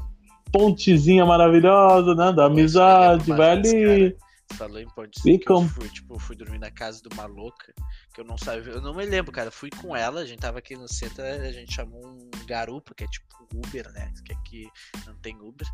[0.53, 2.31] pontezinha maravilhosa, né?
[2.31, 4.11] Da amizade, vai ali.
[4.11, 7.25] Cara falou em Ponte Sim, que eu fui, tipo, fui dormir na casa de uma
[7.25, 7.73] louca,
[8.13, 10.59] que eu não sabia, eu não me lembro, cara, fui com ela, a gente tava
[10.59, 14.69] aqui no centro, a gente chamou um garupa, que é tipo Uber, né, que aqui
[15.05, 15.67] não tem Uber,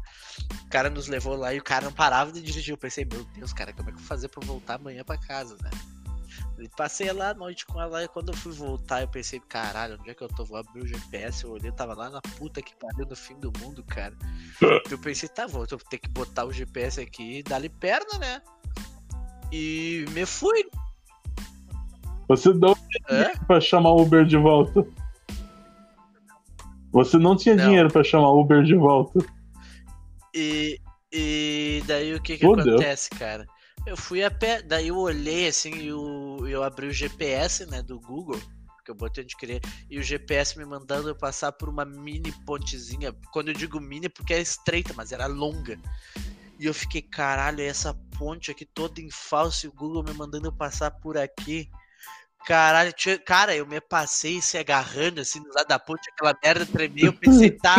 [0.66, 3.24] o cara nos levou lá e o cara não parava de dirigir, eu pensei, meu
[3.26, 5.70] Deus, cara, como é que eu vou fazer pra voltar amanhã pra casa, né?
[6.58, 9.98] E passei lá a noite com ela e quando eu fui voltar eu pensei, caralho,
[10.00, 10.46] onde é que eu tô?
[10.46, 13.52] Vou abrir o GPS, eu olhei, tava lá na puta que pariu no fim do
[13.60, 14.16] mundo, cara.
[14.90, 18.42] Eu pensei, tá, vou ter que botar o GPS aqui e dar-lhe perna, né?
[19.52, 20.66] E me fui.
[22.28, 23.38] Você não tinha é?
[23.46, 24.86] pra chamar o Uber de volta.
[26.92, 27.66] Você não tinha não.
[27.66, 29.20] dinheiro pra chamar o Uber de volta.
[30.34, 30.80] E,
[31.12, 33.46] e daí o que que acontece, cara?
[33.86, 37.84] Eu fui a pé, daí eu olhei assim e eu, eu abri o GPS, né,
[37.84, 38.40] do Google,
[38.84, 42.32] que eu botei onde querer, e o GPS me mandando eu passar por uma mini
[42.46, 43.14] pontezinha.
[43.32, 45.78] Quando eu digo mini, porque é estreita, mas era longa.
[46.60, 50.52] E eu fiquei, caralho, essa ponte aqui toda em falso e o Google me mandando
[50.52, 51.70] passar por aqui.
[52.46, 52.94] Caralho,
[53.26, 57.08] cara, eu me passei se agarrando assim do lado da ponte, aquela merda tremia.
[57.08, 57.76] Eu pensei, tá,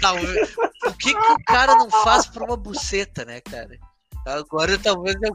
[0.00, 0.52] talvez.
[0.84, 3.78] O que, que o cara não faz por uma buceta, né, cara?
[4.26, 5.32] Agora talvez eu.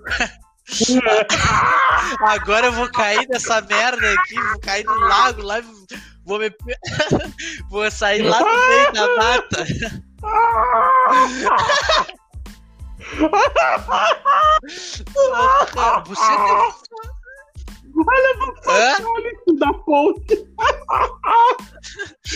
[2.19, 5.61] Agora eu vou cair nessa merda aqui, vou cair no lago lá,
[6.25, 6.51] vou me.
[7.69, 9.65] vou sair lá no meio da mata.
[16.05, 16.25] Você
[17.97, 20.35] Olha o fatality da ponte.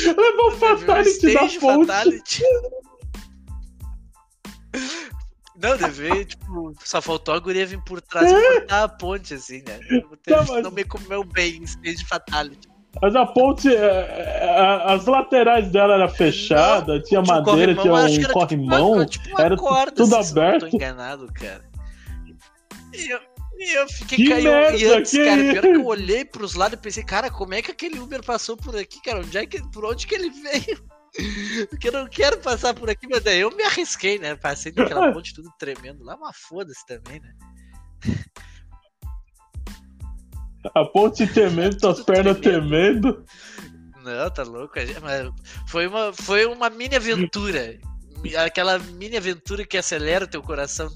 [0.05, 1.87] Levou o fatality da ponte.
[1.87, 2.43] Fatality.
[5.61, 9.61] Não, deve, tipo, só faltou a guria vir por trás e cortar a ponte, assim,
[9.67, 9.77] né?
[10.27, 10.63] Não, mas...
[10.63, 12.68] não me comeu bem, stage fatality.
[13.01, 18.33] Mas a ponte, é, é, as laterais dela era fechada, não, tinha madeira, tinha um
[18.33, 19.55] corrimão, uma, uma era
[19.91, 20.63] tudo aberto.
[20.63, 21.63] não tô enganado, cara.
[22.93, 23.19] E eu,
[23.57, 25.23] e eu fiquei que merda, e antes, que...
[25.23, 28.23] cara, pior que eu olhei pros lados e pensei, cara, como é que aquele Uber
[28.23, 29.19] passou por aqui, cara?
[29.19, 30.83] Onde é que, por onde que ele veio?
[31.69, 34.35] Porque eu não quero passar por aqui, mas daí eu me arrisquei, né?
[34.35, 37.33] Passei naquela ponte tudo tremendo lá, mas foda-se também, né?
[40.75, 43.23] A ponte tremendo, tuas pernas tremendo.
[44.03, 44.75] Não, tá louco.
[45.01, 45.29] Mas
[45.67, 47.79] foi uma, foi uma mini aventura.
[48.43, 50.89] Aquela mini aventura que acelera o teu coração.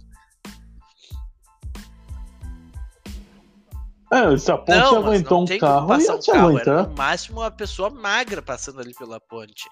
[4.11, 6.47] É, se a ponte não, aguentou um carro, ia um te carro.
[6.49, 6.73] aguentar.
[6.79, 9.67] Era no máximo uma pessoa magra passando ali pela ponte.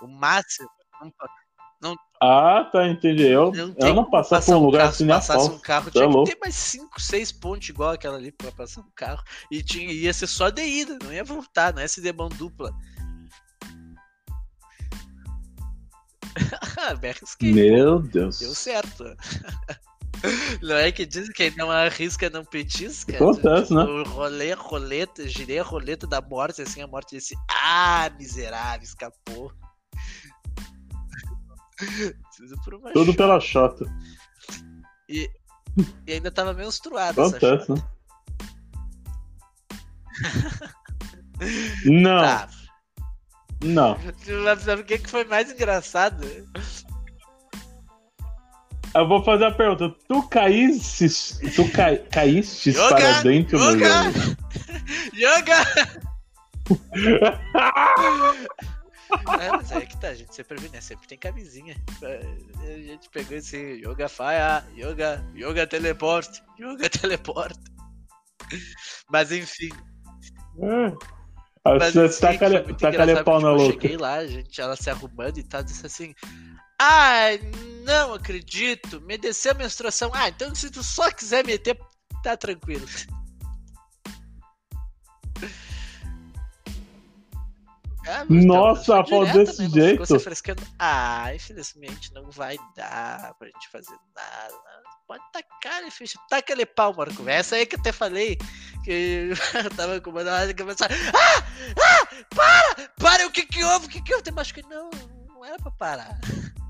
[0.00, 0.68] O máximo.
[1.82, 3.24] Não, ah, tá, entendi.
[3.24, 6.24] Eu não, eu não passar por um lugar assim passasse um carro, tinha é que
[6.24, 9.24] ter mais 5, 6 pontos igual aquela ali pra passar um carro.
[9.50, 12.28] E tinha, ia ser só de ida, não ia voltar, não ia ser de mão
[12.28, 12.72] dupla.
[17.42, 18.38] Meu Deus.
[18.38, 19.04] Deu certo.
[20.62, 23.16] Não é que dizem que não arrisca, não petisca?
[23.16, 23.82] Acontece, né?
[23.82, 29.52] O rolê, roleta, girei a roleta da morte, assim, a morte disse, ah, miserável, escapou.
[32.92, 33.84] Tudo pela chota.
[35.08, 35.28] E,
[36.06, 37.20] e ainda tava menstruado.
[37.20, 37.82] Acontece, né?
[41.84, 42.20] Não.
[42.22, 42.48] Tá.
[43.64, 43.96] Não.
[44.60, 46.26] Sabe o que foi mais engraçado?
[48.94, 49.94] Eu vou fazer a pergunta.
[50.06, 51.08] Tu caíste,
[51.54, 54.10] tu ca, caíste para dentro yoga!
[54.10, 54.36] do
[55.16, 55.64] Yoga!
[59.40, 60.80] é, mas é que tá, a gente sempre vê, né?
[60.80, 61.76] Sempre tem camisinha.
[62.02, 67.60] A gente pegou esse Yoga Fire, Yoga, Yoga Teleporte, Yoga Teleporte.
[69.10, 69.70] Mas enfim.
[70.58, 70.92] É.
[71.64, 73.64] Mas, você tá, cale, tá calepau na louca.
[73.64, 76.14] Eu cheguei lá, a gente, ela se arrumando e tal, disse assim:
[76.80, 77.40] Ai,
[77.84, 79.00] não acredito.
[79.02, 80.10] Me desceu a menstruação.
[80.12, 81.78] Ah, então se tu só quiser meter,
[82.22, 82.86] tá tranquilo.
[88.06, 89.68] Ah, Nossa, pô, desse né?
[89.68, 90.02] jeito.
[90.02, 90.62] Ficou frescando.
[90.78, 94.54] Ah, infelizmente não vai dar pra gente fazer nada.
[95.06, 96.10] Pode tacar, filho.
[96.28, 97.26] Taca ele pau, Marco.
[97.28, 98.36] Essa aí que eu até falei.
[98.84, 99.30] Que
[99.64, 100.90] eu tava com uma hora que começar.
[100.90, 101.42] Ah!
[101.78, 102.08] Ah!
[102.34, 102.88] Para!
[102.98, 103.26] Para!
[103.26, 103.86] O que que houve?
[103.86, 104.24] O que que houve?
[104.24, 104.90] Tem que não,
[105.28, 106.18] não era pra parar.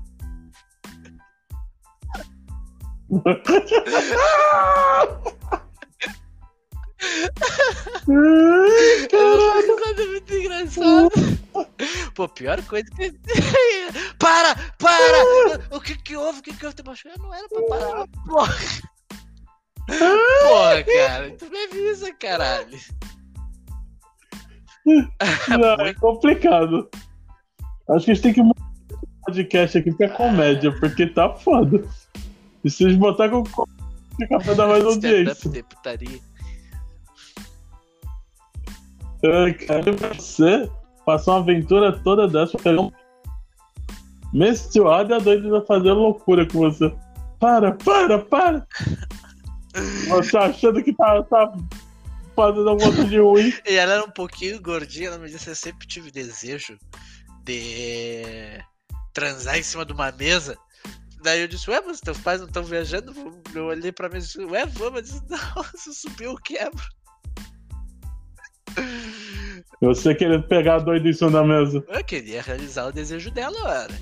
[9.09, 11.09] Caralho, é muito engraçado.
[12.15, 13.11] Pô, pior coisa que.
[14.19, 14.55] para!
[14.77, 15.61] Para!
[15.71, 16.39] O que que houve?
[16.39, 16.75] O que que houve?
[16.75, 17.17] Te machucou?
[17.19, 18.55] Não era pra parar, porra.
[19.87, 21.31] Porra, cara.
[21.37, 22.79] Tu me avisa, caralho.
[24.85, 26.89] Não, é complicado.
[27.89, 31.83] Acho que a gente tem que mudar o podcast aqui pra comédia, porque tá foda.
[32.63, 33.43] E se eles botar com
[34.29, 35.49] café da mais audiência.
[35.49, 36.19] De putaria.
[39.25, 40.69] Ai, cara, você
[41.05, 42.91] passou uma aventura toda dessa pra pegar um.
[44.89, 46.93] A doida vai fazer loucura com você.
[47.39, 48.67] Para, para, para!
[50.09, 51.53] Você achando que tá, tá
[52.35, 53.53] fazendo alguma coisa de ruim.
[53.65, 56.77] E ela era um pouquinho gordinha, ela me disse: Eu sempre tive desejo
[57.43, 58.59] de
[59.13, 60.57] transar em cima de uma mesa.
[61.21, 63.13] Daí eu disse, ué, mas teus pais não estão viajando?
[63.55, 64.95] Eu olhei pra mim e disse, ué, vamos.
[64.95, 66.83] Eu disse, não, se subir eu quebro.
[69.81, 71.83] Você querendo pegar a doida em cima da mesa.
[71.87, 73.93] Eu queria realizar o desejo dela, era.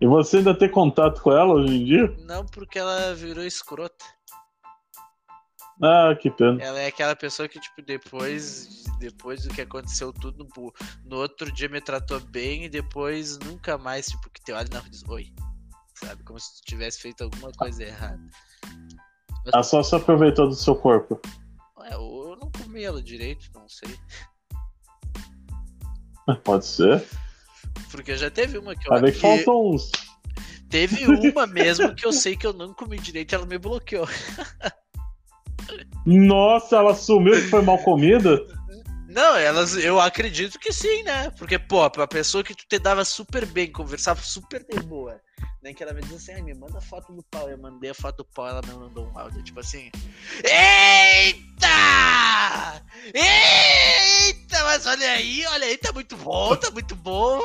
[0.00, 2.16] E você ainda tem contato com ela hoje em dia?
[2.26, 4.04] Não, porque ela virou escrota.
[5.82, 6.62] Ah, que pena.
[6.62, 10.46] Ela é aquela pessoa que, tipo, depois, depois do que aconteceu tudo,
[11.04, 14.80] no, outro dia me tratou bem e depois nunca mais, tipo, que te olha na
[14.80, 15.32] rua diz oi.
[15.94, 16.22] sabe?
[16.24, 18.20] Como se tu tivesse feito alguma coisa errada.
[19.46, 21.20] Ela só se aproveitou do seu corpo.
[21.84, 23.96] É, ou eu não comi ela direito, não sei.
[26.44, 27.04] Pode ser.
[27.90, 29.90] Porque já teve uma que eu Vai ver que faltam uns.
[30.68, 34.06] Teve uma mesmo que eu sei que eu não comi direito ela me bloqueou.
[36.06, 38.40] Nossa, ela sumiu que foi mal comida?
[39.10, 41.30] Não, elas, eu acredito que sim, né?
[41.30, 45.20] Porque, pô, pra pessoa que tu te dava super bem, conversava super de boa,
[45.60, 45.74] né?
[45.74, 47.50] Que ela me dizia assim, me manda foto do pau.
[47.50, 49.90] Eu mandei a foto do pau, ela me mandou um áudio, tipo assim.
[50.44, 51.66] Eita!
[53.12, 54.62] Eita!
[54.62, 57.40] Mas olha aí, olha aí, tá muito bom, tá muito bom.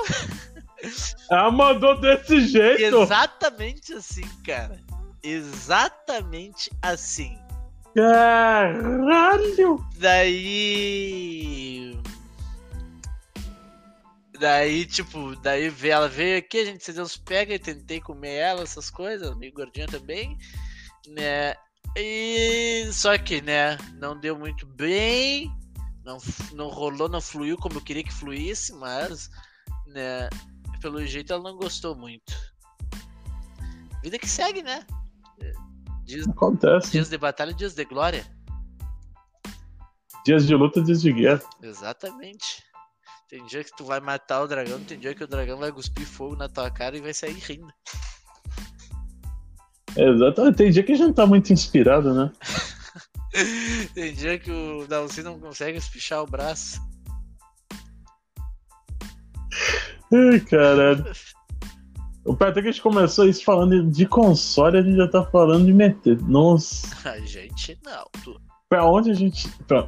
[1.32, 3.02] Ela mandou desse jeito.
[3.02, 4.80] Exatamente assim, cara.
[5.24, 7.40] Exatamente assim.
[7.96, 9.80] Caralho!
[9.98, 11.98] Daí.
[14.38, 18.64] Daí, tipo, daí ela veio aqui, a gente se Deus pega e tentei comer ela,
[18.64, 20.38] essas coisas, meio gordinha também,
[21.08, 21.56] né?
[21.96, 25.50] E só que, né, não deu muito bem,
[26.04, 26.18] não,
[26.52, 29.30] não rolou, não fluiu como eu queria que fluísse, mas,
[29.88, 30.30] né,
[30.82, 32.34] pelo jeito ela não gostou muito.
[34.04, 34.86] Vida que segue, né?
[36.06, 36.92] Dias, Acontece.
[36.92, 38.26] dias de batalha, dias de glória.
[40.24, 41.42] Dias de luta, dias de guerra.
[41.62, 42.64] Exatamente.
[43.28, 46.06] Tem dia que tu vai matar o dragão, tem dia que o dragão vai cuspir
[46.06, 47.74] fogo na tua cara e vai sair rindo.
[49.98, 50.58] Exatamente.
[50.58, 52.32] Tem dia que a gente tá muito inspirado, né?
[53.94, 56.80] Tem dia que o Dalcy não consegue espichar o braço.
[60.14, 61.06] Ai, caralho.
[62.26, 65.72] O que a gente começou isso falando de console, a gente já tá falando de
[65.72, 66.20] meter.
[66.24, 68.06] Nossa, A gente não.
[68.24, 68.42] Tu...
[68.68, 69.48] pra onde a gente.
[69.68, 69.88] Pra...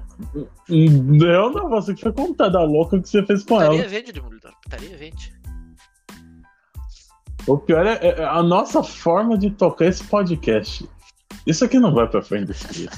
[0.70, 3.90] Eu não, você que foi contar da louca que você fez com Putaria ela.
[3.90, 4.54] vende, Demolidor.
[4.62, 5.36] Putaria vende.
[7.48, 10.88] O pior é, é a nossa forma de tocar esse podcast.
[11.48, 12.90] Isso aqui não vai pra frente desse dia.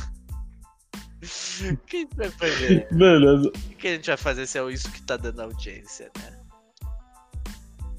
[1.86, 2.88] Quem vai fazer?
[2.92, 3.48] Beleza.
[3.48, 6.39] O que a gente vai fazer se é isso que tá dando audiência, né?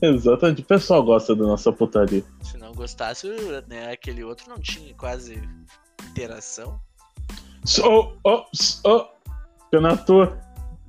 [0.03, 0.63] Exatamente.
[0.63, 2.25] O pessoal gosta da nossa putaria.
[2.43, 3.29] Se não gostasse,
[3.69, 5.41] né, aquele outro não tinha quase
[6.11, 6.81] interação.
[7.85, 8.45] Oh, oh,
[8.85, 9.09] oh.
[9.65, 10.39] Fica na tua.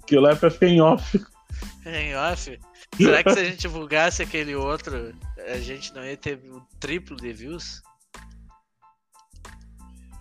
[0.08, 1.22] Que lá é pra ficar em off.
[1.86, 2.60] Em off.
[2.96, 5.14] Será que se a gente divulgasse aquele outro,
[5.48, 7.82] a gente não ia ter o triplo de views?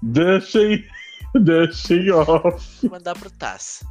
[0.02, 0.84] Deixa aí.
[1.34, 2.88] Deixa em off.
[2.88, 3.84] Mandar pro Taz.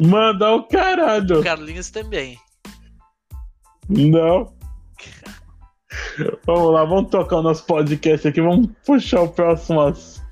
[0.00, 1.40] Mandar o caralho.
[1.40, 2.38] O Carlinhos também.
[3.88, 4.52] Não.
[6.44, 8.40] Vamos lá, vamos tocar o nosso podcast aqui.
[8.40, 10.26] Vamos puxar o próximo assunto.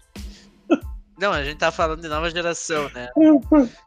[1.19, 3.09] Não, a gente tá falando de nova geração, né?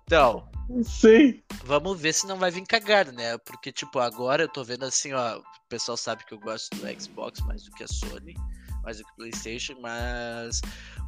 [0.06, 0.48] Então,
[0.84, 1.40] Sim.
[1.64, 3.38] vamos ver se não vai vir cagado, né?
[3.40, 5.38] Porque, tipo, agora eu tô vendo assim, ó.
[5.38, 8.36] O pessoal sabe que eu gosto do Xbox mais do que a Sony,
[8.84, 10.62] mais do que o PlayStation, mas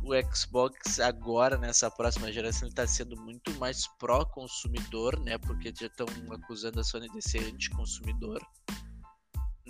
[0.03, 5.37] o Xbox agora, nessa próxima geração, ele tá sendo muito mais pró-consumidor, né?
[5.37, 8.39] Porque já estão acusando a Sony de ser anti-consumidor.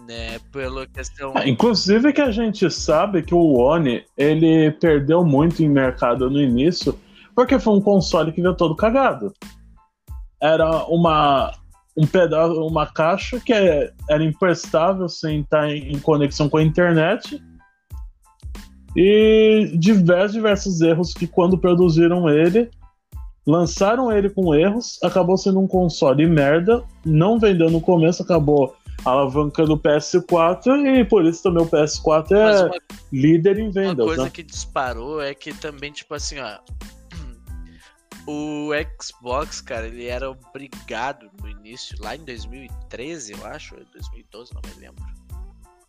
[0.08, 1.34] Né, pela questão.
[1.36, 6.42] Ah, Inclusive que a gente sabe que o One ele perdeu muito em mercado no
[6.42, 6.98] início,
[7.36, 9.32] porque foi um console que veio todo cagado.
[10.42, 11.54] Era uma
[11.96, 16.64] um pedaço, uma caixa que é- era imprestável sem estar em, em conexão com a
[16.64, 17.40] internet
[18.96, 22.70] e diversos diversos erros que quando produziram ele
[23.46, 29.74] lançaram ele com erros, acabou sendo um console merda, não vendeu no começo, acabou alavancando
[29.74, 32.78] o PS4 e por isso também o PS4 Mas é uma
[33.12, 34.30] líder em Uma vendas, coisa né?
[34.30, 36.60] que disparou é que também, tipo assim, ó.
[38.28, 38.70] O
[39.02, 44.62] Xbox, cara, ele era obrigado no início, lá em 2013, eu acho, ou 2012, não
[44.64, 45.04] me lembro.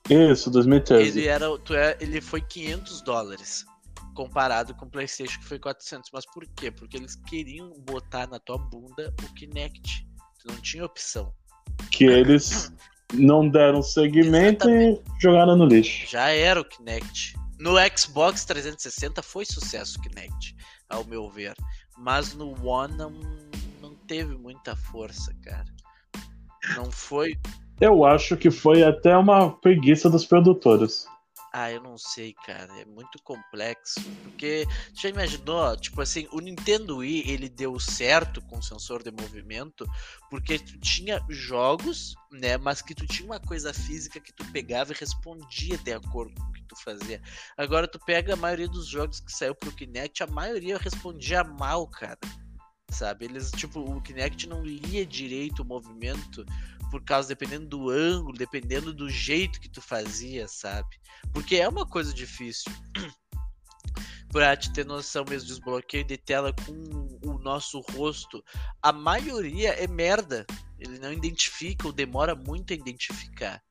[0.09, 1.19] Isso, 2013.
[1.19, 3.65] Ele era, tu é, ele foi 500 dólares
[4.15, 6.11] comparado com o PlayStation que foi 400.
[6.13, 6.71] Mas por quê?
[6.71, 10.07] Porque eles queriam botar na tua bunda o Kinect.
[10.39, 11.33] Tu não tinha opção.
[11.91, 12.73] Que eles
[13.15, 16.11] não deram segmento e jogaram no lixo.
[16.11, 17.35] Já era o Kinect.
[17.59, 20.57] No Xbox 360 foi sucesso o Kinect,
[20.89, 21.55] ao meu ver.
[21.97, 23.13] Mas no One não,
[23.81, 25.73] não teve muita força, cara.
[26.75, 27.39] Não foi.
[27.81, 31.07] Eu acho que foi até uma preguiça dos produtores.
[31.55, 32.81] Ah, eu não sei, cara.
[32.81, 34.01] É muito complexo.
[34.23, 34.65] Porque,
[34.95, 35.77] já imaginou?
[35.77, 39.85] Tipo assim, o Nintendo Wii ele deu certo com o sensor de movimento
[40.31, 42.57] porque tu tinha jogos, né?
[42.57, 46.49] Mas que tu tinha uma coisa física que tu pegava e respondia de acordo com
[46.49, 47.21] o que tu fazia.
[47.59, 51.87] Agora tu pega a maioria dos jogos que saiu pro Kinect, a maioria respondia mal,
[51.87, 52.19] cara.
[52.91, 53.27] Sabe?
[53.27, 56.47] Eles, tipo, o Kinect não lia direito o movimento
[56.93, 61.01] por causa, dependendo do ângulo, dependendo do jeito que tu fazia, sabe?
[61.33, 62.71] Porque é uma coisa difícil.
[64.31, 68.45] pra te ter noção mesmo, desbloqueio de tela com o nosso rosto.
[68.83, 70.45] A maioria é merda.
[70.79, 73.63] Ele não identifica ou demora muito a identificar.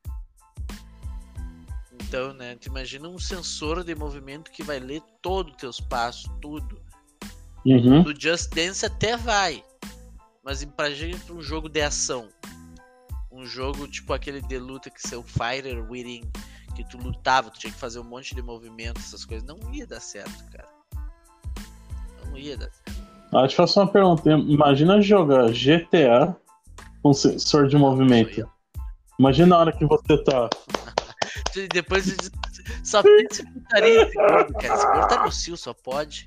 [2.02, 6.28] Então, né, tu imagina um sensor de movimento que vai ler todo o teus passos,
[6.42, 6.82] tudo.
[7.64, 8.02] Uhum.
[8.02, 9.64] No Just Dance até vai.
[10.44, 12.28] Mas pra gente, um jogo de ação.
[13.32, 16.30] Um jogo tipo aquele de luta que seu Fighter Within,
[16.76, 19.48] que tu lutava, tu tinha que fazer um monte de movimentos, essas coisas.
[19.48, 20.68] Não ia dar certo, cara.
[22.26, 23.02] Não ia dar certo.
[23.34, 24.30] Ah, eu fazer uma pergunta.
[24.30, 26.36] Imagina jogar GTA
[27.02, 28.46] com sensor de movimento.
[29.18, 30.50] Imagina a hora que você tá.
[31.72, 32.18] Depois
[32.84, 34.74] só pensa em putaria esse gordo, cara.
[34.74, 36.26] Esse gordo tá no cio, só pode.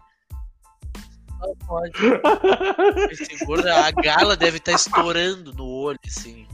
[1.39, 1.93] Só pode.
[3.11, 6.47] Esse gordo, a gala deve estar tá estourando no olho, assim.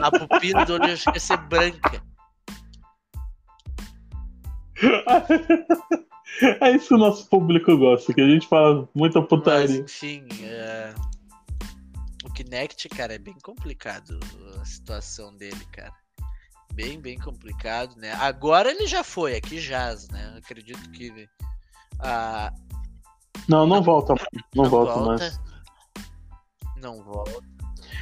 [0.00, 2.02] A pupila do olho que ia ser branca.
[6.60, 9.82] É isso que o nosso público gosta, que a gente fala muita putaria.
[9.82, 10.92] Mas, enfim, é...
[12.24, 14.18] o Kinect, cara, é bem complicado
[14.60, 15.92] a situação dele, cara.
[16.74, 18.12] Bem, bem complicado, né?
[18.14, 20.34] Agora ele já foi, aqui jaz, né?
[20.36, 21.28] acredito que.
[22.00, 22.52] Ah...
[23.48, 24.14] Não, não volta,
[24.54, 25.40] não, não volta, volta mais.
[26.76, 27.53] Não volta.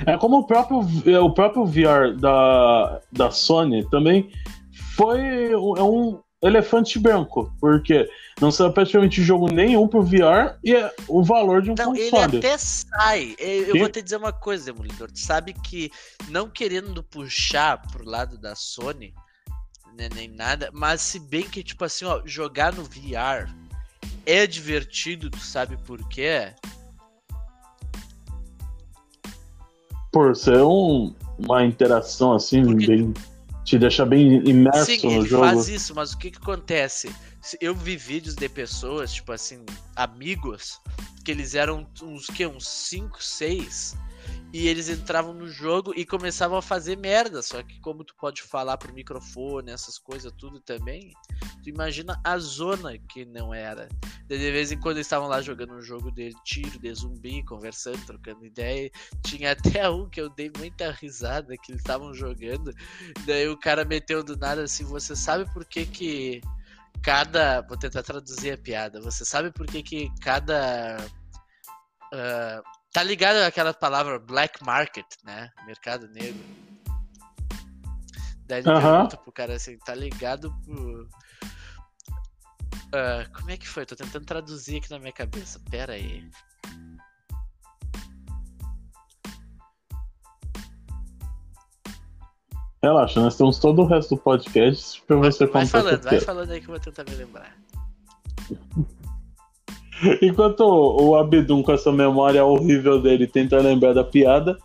[0.07, 0.80] É como o próprio,
[1.22, 4.30] o próprio VR da, da Sony também
[4.97, 8.09] foi é um, elefante branco, porque
[8.40, 12.36] não saiu praticamente jogo nenhum pro VR e é o valor de um não, console.
[12.36, 13.36] Ele até sai.
[13.38, 15.11] Eu, vou te dizer uma coisa, Demolidor.
[15.12, 15.90] Tu sabe que
[16.28, 19.14] não querendo puxar pro lado da Sony,
[19.97, 23.49] né, nem nada, mas se bem que, tipo assim, ó, jogar no VR
[24.26, 26.53] é divertido, tu sabe por quê?
[30.12, 32.86] Por ser um, uma interação assim, Porque...
[32.86, 33.14] bem
[33.64, 35.44] te deixa bem imerso Sim, no ele jogo.
[35.44, 37.14] faz isso, mas o que que acontece?
[37.60, 40.80] Eu vi vídeos de pessoas, tipo assim, amigos,
[41.24, 43.96] que eles eram uns que uns 5, 6
[44.52, 47.40] e eles entravam no jogo e começavam a fazer merda.
[47.42, 51.12] Só que como tu pode falar pro microfone, essas coisas tudo também,
[51.62, 53.88] tu imagina a zona que não era.
[54.28, 58.04] De vez em quando eles estavam lá jogando um jogo de tiro, de zumbi, conversando,
[58.04, 58.90] trocando ideia.
[59.24, 62.72] Tinha até um que eu dei muita risada que eles estavam jogando.
[63.26, 66.40] Daí o cara meteu do nada assim, você sabe por que que
[67.02, 67.62] cada...
[67.62, 69.00] Vou tentar traduzir a piada.
[69.00, 70.98] Você sabe por que que cada...
[72.12, 75.51] Uh, Tá ligado aquela palavra black market, né?
[75.66, 76.45] Mercado negro.
[78.47, 78.82] Daí ele uh -huh.
[78.82, 81.09] pergunta pro cara assim, tá ligado pro.
[82.95, 83.86] Uh, como é que foi?
[83.86, 85.59] Tô tentando traduzir aqui na minha cabeça.
[85.70, 86.28] Pera aí.
[92.82, 96.61] Relaxa, nós temos todo o resto do podcast pra você Vai falando, vai falando aí
[96.61, 97.57] que eu vou tentar me lembrar.
[100.20, 104.57] Enquanto o Abdum, com essa memória horrível dele, tenta lembrar da piada,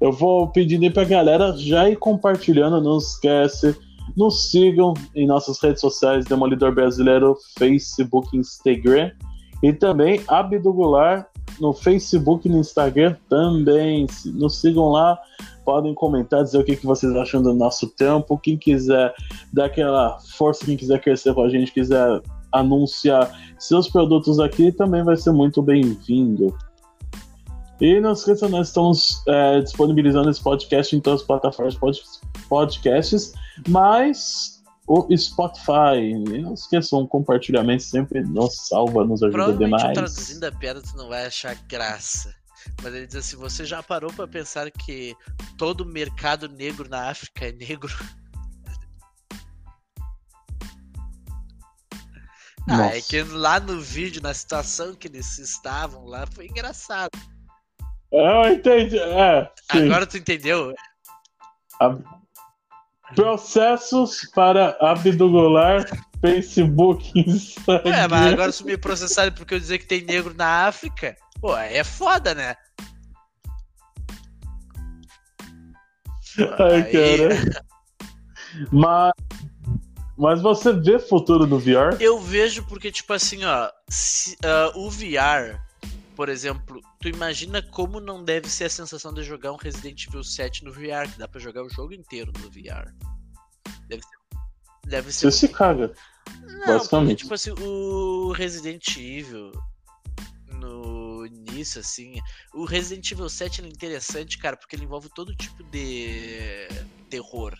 [0.00, 3.76] eu vou pedindo pra galera já ir compartilhando, não esquece.
[4.16, 9.10] Nos sigam em nossas redes sociais, Demolidor Brasileiro, Facebook, Instagram.
[9.62, 11.26] E também Abdugular
[11.60, 14.06] no Facebook e no Instagram também.
[14.26, 15.18] Nos sigam lá,
[15.64, 18.38] podem comentar, dizer o que, que vocês acham do nosso tempo.
[18.38, 19.12] Quem quiser
[19.52, 22.20] dar aquela força, quem quiser crescer com a gente, quiser
[22.58, 26.56] anunciar seus produtos aqui, também vai ser muito bem-vindo.
[27.80, 32.02] E não esqueça, nós estamos é, disponibilizando esse podcast em todas as plataformas de
[32.48, 33.34] podcasts,
[33.68, 39.92] mas o Spotify, não esqueçam, um compartilhamento sempre nos salva, nos ajuda demais.
[39.92, 42.34] traduzindo a piada, tu não vai achar graça.
[42.82, 45.14] Mas ele diz assim: você já parou para pensar que
[45.58, 47.92] todo mercado negro na África é negro?
[52.68, 57.10] Ah, é que lá no vídeo, na situação que eles estavam lá, foi engraçado.
[58.10, 58.98] Eu entendi.
[58.98, 60.74] É, Agora tu entendeu?
[61.80, 61.96] A...
[63.14, 65.86] Processos para abdugular
[66.20, 67.94] Facebook Instagram.
[67.94, 71.56] É, mas agora se me processarem porque eu dizer que tem negro na África, pô,
[71.56, 72.56] é foda, né?
[76.58, 76.92] Ai, Aí...
[76.92, 77.66] cara.
[78.72, 79.12] Mas
[80.16, 82.00] mas você vê futuro no VR?
[82.00, 85.60] Eu vejo porque, tipo assim, ó, se, uh, o VR,
[86.14, 90.24] por exemplo, tu imagina como não deve ser a sensação de jogar um Resident Evil
[90.24, 92.92] 7 no VR, que dá pra jogar o jogo inteiro no VR.
[93.88, 94.16] Deve ser.
[94.86, 95.92] Deve ser você se caga.
[96.42, 97.08] Não, basicamente.
[97.08, 99.52] Porque, tipo assim, o Resident Evil
[100.52, 102.20] no início, assim.
[102.54, 106.68] O Resident Evil 7 é interessante, cara, porque ele envolve todo tipo de
[107.10, 107.54] terror.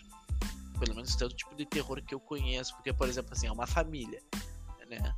[0.79, 2.73] Pelo menos todo tipo de terror que eu conheço.
[2.75, 4.21] Porque, por exemplo, assim, é uma família,
[4.89, 5.13] né?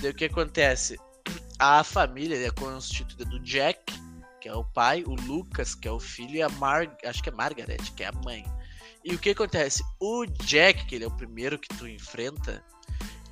[0.00, 0.98] Daí o que acontece?
[1.58, 3.92] A família é constituída do Jack,
[4.40, 6.96] que é o pai, o Lucas, que é o filho, e a Mar...
[7.04, 8.44] acho que é Margaret, que é a mãe.
[9.04, 9.82] E o que acontece?
[9.98, 12.64] O Jack, que ele é o primeiro que tu enfrenta,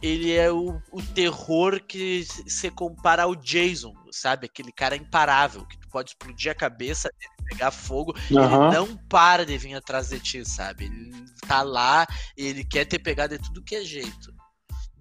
[0.01, 4.47] ele é o, o terror que se compara ao Jason, sabe?
[4.47, 8.69] Aquele cara imparável, que tu pode explodir a cabeça dele, pegar fogo, uhum.
[8.69, 10.85] ele não para de vir atrás de ti, sabe?
[10.85, 11.13] Ele
[11.47, 14.33] tá lá, ele quer ter pegado de tudo que é jeito.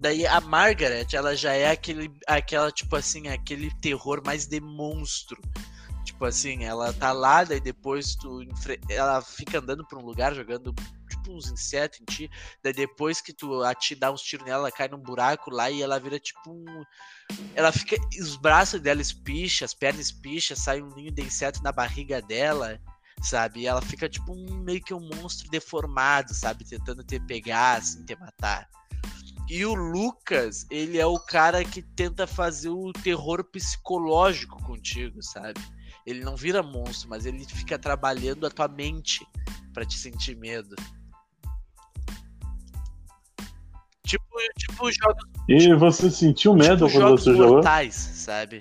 [0.00, 5.40] Daí a Margaret, ela já é aquele, aquela, tipo assim, aquele terror mais de monstro.
[6.04, 8.40] Tipo assim, ela tá lá, daí depois tu
[8.88, 10.74] ela fica andando pra um lugar jogando
[11.28, 12.30] tipo uns insetos em ti.
[12.62, 15.70] Daí depois que tu a te dá uns tiros nela, ela cai num buraco lá
[15.70, 16.84] e ela vira tipo um.
[17.54, 17.96] Ela fica.
[18.20, 22.80] Os braços dela espicham, as pernas espicham, sai um ninho de inseto na barriga dela,
[23.22, 23.60] sabe?
[23.60, 26.64] E ela fica tipo um, meio que um monstro deformado, sabe?
[26.64, 28.68] Tentando te pegar, assim, te matar.
[29.50, 35.58] E o Lucas, ele é o cara que tenta fazer o terror psicológico contigo, sabe?
[36.04, 39.26] Ele não vira monstro, mas ele fica trabalhando a tua mente
[39.72, 40.76] para te sentir medo.
[44.08, 44.24] Tipo,
[44.58, 45.24] tipo jogos.
[45.48, 47.54] E você sentiu medo tipo quando você jogou?
[47.54, 48.58] mortais, sabe?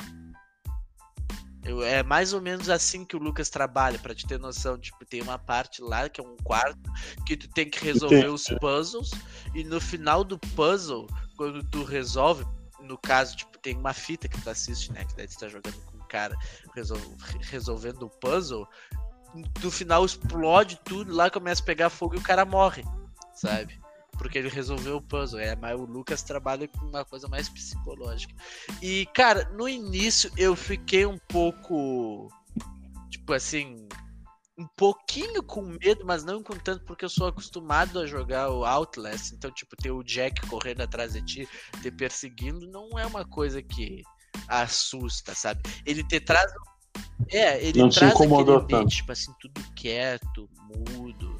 [1.63, 4.77] Eu, é mais ou menos assim que o Lucas trabalha, para te ter noção.
[4.77, 6.79] Tipo, tem uma parte lá que é um quarto
[7.25, 9.11] que tu tem que resolver os puzzles.
[9.55, 12.45] E no final do puzzle, quando tu resolve,
[12.81, 15.05] no caso, tipo, tem uma fita que tu assiste, né?
[15.05, 16.37] Que daí tu tá jogando com cara
[16.73, 16.99] resol
[17.41, 18.67] resolvendo o puzzle,
[19.61, 22.83] no final explode tudo, lá começa a pegar fogo e o cara morre,
[23.33, 23.79] sabe?
[24.17, 25.39] Porque ele resolveu o puzzle.
[25.39, 28.33] É, mas o Lucas trabalha com uma coisa mais psicológica.
[28.81, 32.27] E, cara, no início eu fiquei um pouco.
[33.09, 33.87] Tipo assim.
[34.59, 38.65] Um pouquinho com medo, mas não com tanto, porque eu sou acostumado a jogar o
[38.65, 39.31] Outlast.
[39.31, 41.49] Então, tipo, ter o Jack correndo atrás de ti,
[41.79, 44.01] te perseguindo, não é uma coisa que
[44.47, 45.61] assusta, sabe?
[45.85, 46.51] Ele te traz.
[47.31, 48.87] É, ele não traz aquele ambiente, tanto.
[48.87, 50.49] tipo assim, tudo quieto,
[50.91, 51.39] mudo,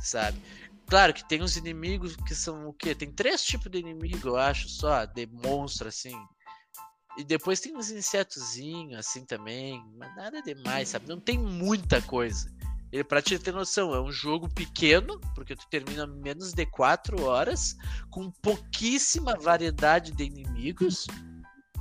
[0.00, 0.38] sabe?
[0.92, 2.94] Claro que tem os inimigos que são o quê?
[2.94, 6.14] Tem três tipos de inimigo, eu acho, só, de monstro, assim.
[7.16, 9.82] E depois tem uns insetozinhos, assim, também.
[9.96, 11.08] Mas nada demais, sabe?
[11.08, 12.46] Não tem muita coisa.
[12.92, 17.22] Ele, pra te ter noção, é um jogo pequeno, porque tu termina menos de 4
[17.22, 17.74] horas,
[18.10, 21.06] com pouquíssima variedade de inimigos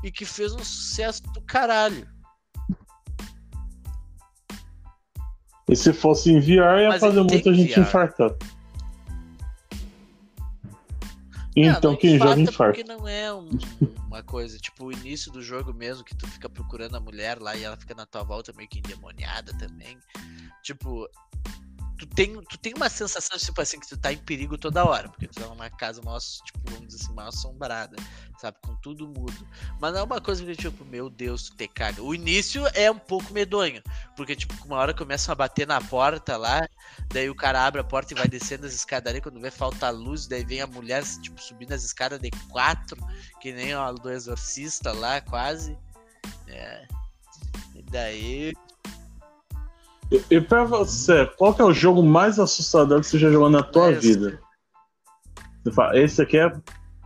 [0.06, 2.08] e que fez um sucesso do caralho.
[5.68, 8.34] E se fosse enviar, ia Mas fazer muita gente infartar.
[11.56, 12.74] Então, quem joga infarta.
[12.74, 13.50] Porque não é um,
[14.08, 17.56] uma coisa, tipo, o início do jogo mesmo, que tu fica procurando a mulher lá
[17.56, 19.98] e ela fica na tua volta meio que endemoniada também.
[20.64, 21.10] Tipo,
[22.02, 25.08] tu tem, tu tem uma sensação, tipo assim, que tu tá em perigo toda hora,
[25.08, 27.96] porque tu tá numa casa mal, tipo, vamos dizer assim, mal assombrada,
[28.40, 28.58] sabe?
[28.64, 29.48] Com tudo mudo.
[29.80, 32.02] Mas não é uma coisa que, tipo, meu Deus, tu te caga.
[32.02, 33.84] O início é um pouco medonho,
[34.16, 36.68] porque, tipo, uma hora começam a bater na porta lá,
[37.10, 40.26] daí o cara abre a porta e vai descendo as escadarias, quando vê falta luz,
[40.26, 42.98] daí vem a mulher, tipo, subindo as escadas de quatro,
[43.40, 45.78] que nem a do exorcista lá, quase.
[46.48, 46.88] É.
[47.76, 48.54] E daí,
[50.12, 53.50] e, e pra você, qual que é o jogo mais assustador que você já jogou
[53.50, 54.42] na tua vida?
[55.64, 56.52] Você fala, esse aqui é.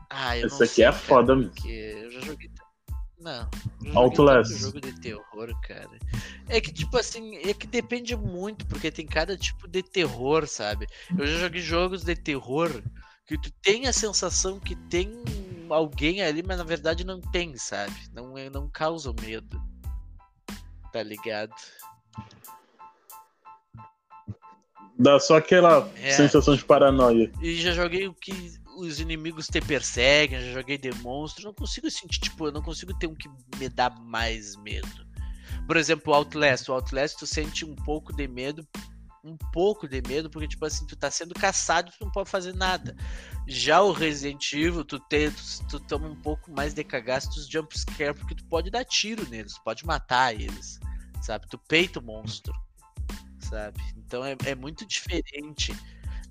[0.10, 1.54] Ah, esse aqui sei, é foda mesmo.
[1.66, 2.50] Eu já joguei.
[3.20, 3.50] Não.
[3.96, 4.52] Outlast.
[4.52, 5.90] jogo de terror, cara.
[6.48, 10.88] É que, tipo assim, é que depende muito, porque tem cada tipo de terror, sabe?
[11.18, 12.70] Eu já joguei jogos de terror
[13.26, 15.12] que tu tem a sensação que tem
[15.70, 17.96] alguém ali, mas na verdade não tem, sabe?
[18.14, 19.62] Não, é, não causa medo.
[20.94, 21.54] Tá ligado?
[24.98, 26.12] Dá só aquela é.
[26.14, 27.32] sensação de paranoia.
[27.42, 28.32] E já joguei o que
[28.78, 31.46] os inimigos te perseguem, já joguei de monstro.
[31.46, 35.06] Não consigo sentir, tipo, eu não consigo ter um que me dá mais medo.
[35.68, 36.70] Por exemplo, o Outlast.
[36.70, 38.66] O Outlast tu sente um pouco de medo.
[39.24, 42.54] Um pouco de medo, porque, tipo assim, tu tá sendo caçado tu não pode fazer
[42.54, 42.96] nada.
[43.48, 47.48] Já o Resident Evil, tu, te, tu, tu toma um pouco mais de cagaço dos
[47.48, 50.80] jumpscare, porque tu pode dar tiro neles, pode matar eles,
[51.24, 51.48] sabe?
[51.50, 52.54] Tu peita o monstro
[53.56, 53.82] sabe?
[53.98, 55.74] Então é, é muito diferente.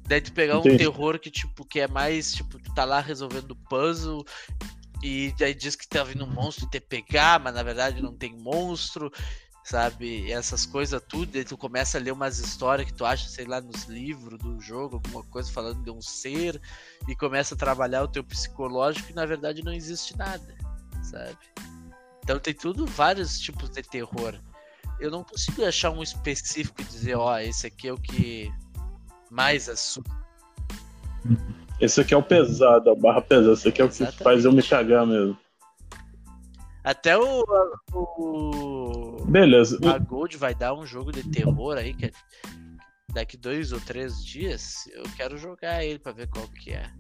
[0.07, 0.75] Daí tu pegar Entendi.
[0.75, 4.23] um terror que, tipo, que é mais, tipo, tu tá lá resolvendo puzzle
[5.03, 8.15] e aí diz que tá vindo um monstro e te pegar, mas na verdade não
[8.15, 9.11] tem monstro,
[9.65, 10.31] sabe?
[10.31, 13.63] Essas coisas tudo, daí tu começa a ler umas histórias que tu acha, sei lá,
[13.63, 16.61] nos livros do jogo, alguma coisa falando de um ser,
[17.09, 20.55] e começa a trabalhar o teu psicológico e na verdade não existe nada,
[21.03, 21.39] sabe?
[22.23, 24.39] Então tem tudo, vários tipos de terror.
[25.01, 28.51] Eu não consigo achar um específico e dizer, ó, oh, esse aqui é o que
[29.31, 30.11] mais assusta.
[31.81, 33.53] Esse aqui é o pesado, a barra pesada.
[33.55, 34.15] Esse aqui é Exatamente.
[34.15, 35.37] o que faz eu me cagar mesmo.
[36.85, 37.45] Até o,
[37.95, 39.25] o.
[39.27, 39.79] Beleza.
[39.89, 42.11] A Gold vai dar um jogo de terror aí, que é
[43.13, 44.87] daqui dois ou três dias.
[44.93, 46.91] Eu quero jogar ele pra ver qual que é.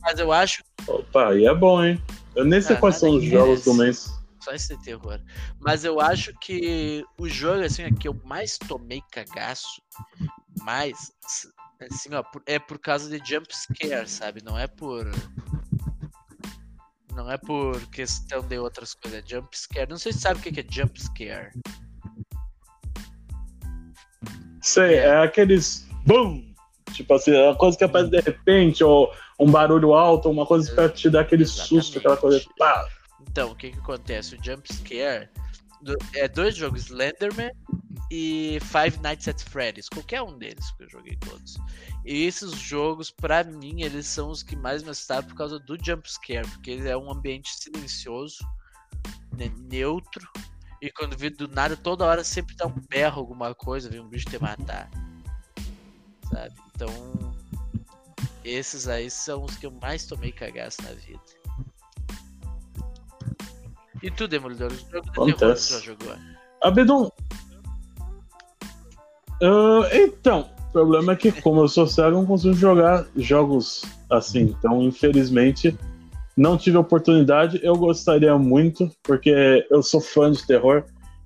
[0.00, 0.62] Mas eu acho.
[0.86, 2.02] Opa, aí é bom, hein?
[2.34, 4.10] Eu nem sei ah, quais são os jogos do mês.
[4.46, 5.20] Só esse terror.
[5.58, 9.82] Mas eu acho que o jogo, assim, que eu mais tomei cagaço,
[10.62, 11.10] mais,
[11.80, 14.44] assim, ó, é por causa de jump scare, sabe?
[14.44, 15.10] Não é por.
[17.12, 19.18] Não é por questão de outras coisas.
[19.18, 19.90] É jump scare.
[19.90, 21.50] Não sei se sabe o que é jump scare.
[24.62, 25.88] Sei, é, é aqueles.
[26.06, 26.54] BUM!
[26.92, 30.72] Tipo assim, é uma coisa que aparece de repente, ou um barulho alto, uma coisa
[30.72, 31.68] pra te dar aquele Exatamente.
[31.68, 32.44] susto, aquela coisa.
[32.56, 32.88] Pá.
[33.36, 34.34] Então, o que que acontece?
[34.34, 35.28] O jump scare
[36.14, 37.52] é dois jogos, Slenderman
[38.10, 41.58] e Five Nights at Freddy's, qualquer um deles que eu joguei todos.
[42.06, 45.76] E esses jogos, para mim, eles são os que mais me assustaram por causa do
[45.84, 48.42] jump scare, porque é um ambiente silencioso,
[49.36, 50.26] né, neutro,
[50.80, 54.08] e quando vê do nada, toda hora sempre dá um berro, alguma coisa, vem um
[54.08, 54.88] bicho te matar.
[56.30, 56.54] Sabe?
[56.74, 57.36] Então,
[58.42, 61.35] esses aí são os que eu mais tomei cagaço na vida.
[64.02, 64.70] E tu, Demolidor?
[64.72, 66.14] O jogo de terror que já jogou?
[66.62, 67.10] Abedon.
[69.42, 73.84] Uh, então, o problema é que, como eu sou cego, eu não consigo jogar jogos
[74.10, 74.54] assim.
[74.58, 75.76] Então, infelizmente,
[76.36, 77.60] não tive oportunidade.
[77.62, 80.84] Eu gostaria muito, porque eu sou fã de terror.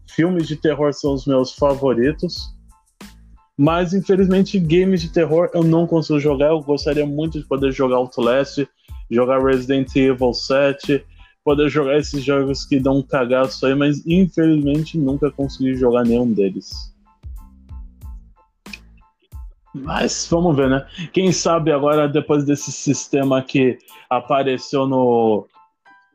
[0.09, 2.55] Filmes de terror são os meus favoritos.
[3.57, 6.49] Mas, infelizmente, games de terror eu não consigo jogar.
[6.49, 8.67] Eu gostaria muito de poder jogar Outlast,
[9.11, 11.05] jogar Resident Evil 7,
[11.45, 16.33] poder jogar esses jogos que dão um cagaço aí, mas infelizmente nunca consegui jogar nenhum
[16.33, 16.95] deles.
[19.75, 20.87] Mas vamos ver, né?
[21.13, 23.79] Quem sabe agora, depois desse sistema que
[24.09, 25.47] apareceu no,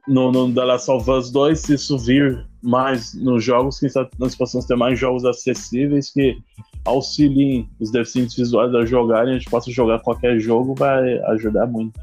[0.07, 4.09] no, no The Last of Us 2, se isso vir mais nos jogos, quem sabe
[4.19, 6.37] nós possamos ter mais jogos acessíveis que
[6.83, 11.99] auxiliem os deficientes visuais a jogarem, a gente possa jogar qualquer jogo, vai ajudar muito.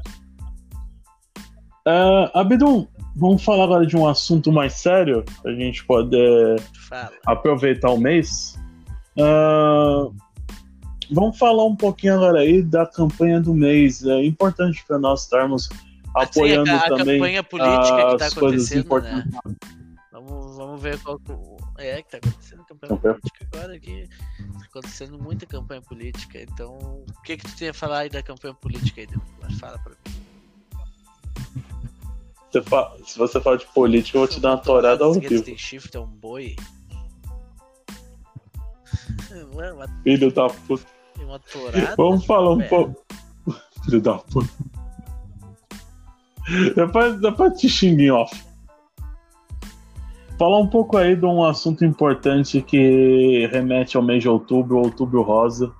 [1.85, 7.11] Uh, Abdul, vamos falar agora de um assunto mais sério, pra gente poder Fala.
[7.25, 8.57] aproveitar o mês.
[9.17, 10.15] Uh,
[11.11, 14.05] vamos falar um pouquinho agora aí da campanha do mês.
[14.05, 15.67] É importante para nós estarmos
[16.15, 19.25] apoiando Sim, a, a também campanha política que está acontecendo, né?
[20.11, 21.19] Vamos, vamos ver qual
[21.79, 24.07] é que está acontecendo a campanha política agora aqui.
[24.37, 26.41] Tá acontecendo muita campanha política.
[26.41, 29.07] Então, o que que tu tem a falar aí da campanha política aí,
[29.59, 30.22] Fala para mim.
[33.05, 35.41] Se você falar de política, eu vou te dar uma torada ao vivo.
[35.41, 36.55] tem chifre, é um boi.
[40.03, 40.85] Filho da puta.
[41.19, 43.03] Uma torada, Vamos falar um pouco.
[43.85, 44.49] Filho da puta.
[46.75, 48.43] Depois, depois te xingue off.
[50.37, 55.21] Falar um pouco aí de um assunto importante que remete ao mês de outubro, outubro
[55.21, 55.73] rosa,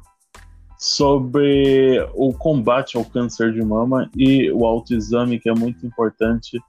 [0.84, 6.60] sobre o combate ao câncer de mama e o autoexame, que é muito importante.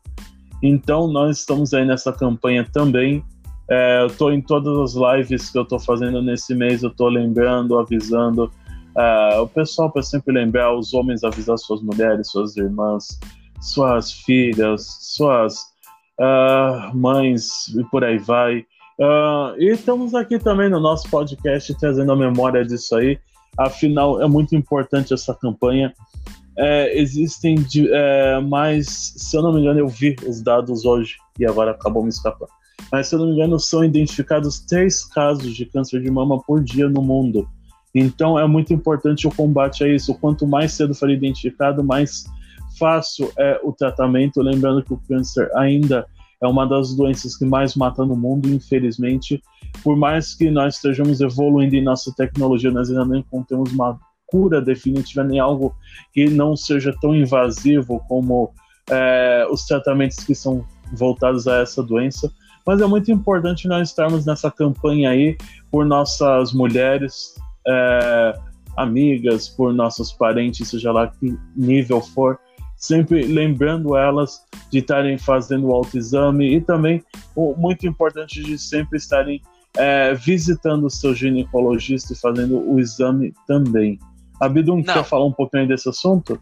[0.63, 3.25] Então, nós estamos aí nessa campanha também
[3.71, 7.09] é, eu estou em todas as lives que eu estou fazendo nesse mês, eu estou
[7.09, 13.19] lembrando, avisando uh, o pessoal para sempre lembrar, os homens avisar suas mulheres, suas irmãs,
[13.61, 15.63] suas filhas, suas
[16.21, 18.59] uh, mães e por aí vai.
[19.01, 23.19] Uh, e estamos aqui também no nosso podcast trazendo a memória disso aí.
[23.57, 25.93] Afinal, é muito importante essa campanha.
[26.57, 28.87] É, existem de, é, mais,
[29.17, 32.51] se eu não me engano, eu vi os dados hoje e agora acabou me escapando
[32.95, 36.63] mas se eu não me engano, são identificados três casos de câncer de mama por
[36.63, 37.49] dia no mundo.
[37.93, 40.15] Então é muito importante o combate a isso.
[40.15, 42.25] Quanto mais cedo for identificado, mais
[42.79, 44.41] fácil é o tratamento.
[44.41, 46.07] Lembrando que o câncer ainda
[46.45, 49.43] é uma das doenças que mais mata no mundo, infelizmente.
[49.83, 54.61] Por mais que nós estejamos evoluindo em nossa tecnologia, nós ainda não encontramos uma cura
[54.61, 55.75] definitiva nem algo
[56.13, 58.53] que não seja tão invasivo como
[58.91, 62.31] é, os tratamentos que são voltados a essa doença
[62.67, 65.37] mas é muito importante nós estarmos nessa campanha aí
[65.71, 67.35] por nossas mulheres,
[67.67, 68.39] é,
[68.77, 72.39] amigas, por nossos parentes, seja lá que nível for,
[72.85, 77.03] sempre lembrando elas de estarem fazendo o autoexame e também
[77.35, 79.41] o muito importante de sempre estarem
[79.77, 83.99] é, visitando o seu ginecologista e fazendo o exame também.
[84.39, 86.39] Abidum, quer falar um pouquinho desse assunto?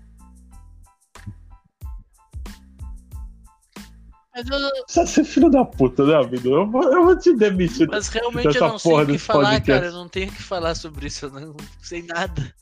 [4.34, 6.48] Mas eu, Você é ser filho da puta, né, amigo?
[6.48, 7.86] Eu vou, eu vou te demitir.
[7.88, 9.70] mas realmente eu não sei o que falar, podcast.
[9.70, 9.86] cara.
[9.86, 11.26] Eu não tenho o que falar sobre isso.
[11.26, 12.52] Eu não sei nada.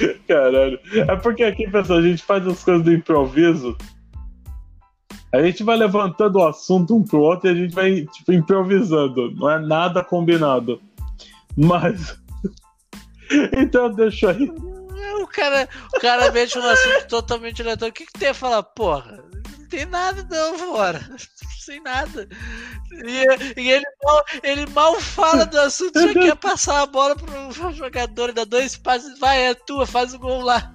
[0.26, 0.78] Caralho.
[0.94, 3.76] É porque aqui, pessoal, a gente faz as coisas do improviso.
[5.32, 9.30] A gente vai levantando o assunto um pro outro e a gente vai, tipo, improvisando.
[9.32, 10.80] Não é nada combinado.
[11.56, 12.20] Mas.
[13.56, 14.50] então, deixa aí.
[15.22, 17.92] O cara, o cara mete um assunto totalmente aleatório.
[17.92, 18.62] O que, que tem a falar?
[18.62, 19.22] Porra,
[19.70, 21.00] tem nada não, bora.
[21.08, 21.18] Não
[21.58, 22.28] sei nada.
[22.92, 27.72] E, e ele, mal, ele mal fala do assunto, já quer passar a bola pro
[27.72, 30.74] jogador, dá dois passes, vai, é tua, faz o gol lá.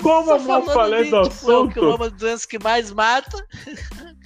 [0.00, 1.96] Como eu falei de, do tipo, é o que é assunto.
[1.96, 3.46] uma das doenças que mais mata.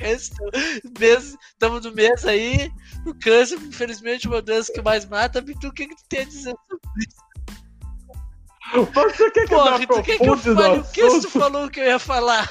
[1.00, 2.70] Estamos no mês aí.
[3.06, 5.40] O câncer, infelizmente, é uma doença que mais mata.
[5.40, 6.54] Bitu, o que, que tu tem a dizer
[8.72, 11.30] Você quer que eu Porra, me tu quer que eu fale o que assunto?
[11.30, 12.48] falou que eu ia falar?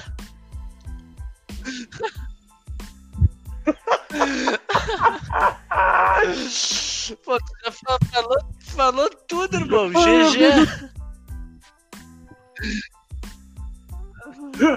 [7.23, 9.89] Pô, tu já fa- falou, falou tudo, irmão.
[9.89, 10.67] GG.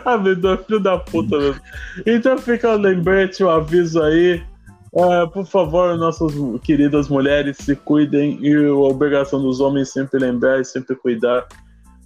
[0.05, 1.61] Amigo, é filho da puta mesmo.
[2.07, 4.45] Então fica o lembrete, o aviso aí.
[4.99, 6.33] É, por favor, nossas
[6.63, 11.47] queridas mulheres se cuidem e a obrigação dos homens sempre lembrar e sempre cuidar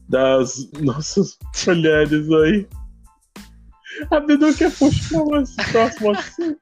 [0.09, 1.39] das nossas
[1.69, 2.69] mulheres aí.
[4.11, 6.59] A Bidu quer puxar esse próximo assunto.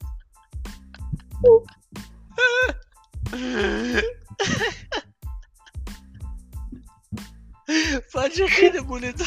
[8.12, 9.26] Pode rir, demolidor.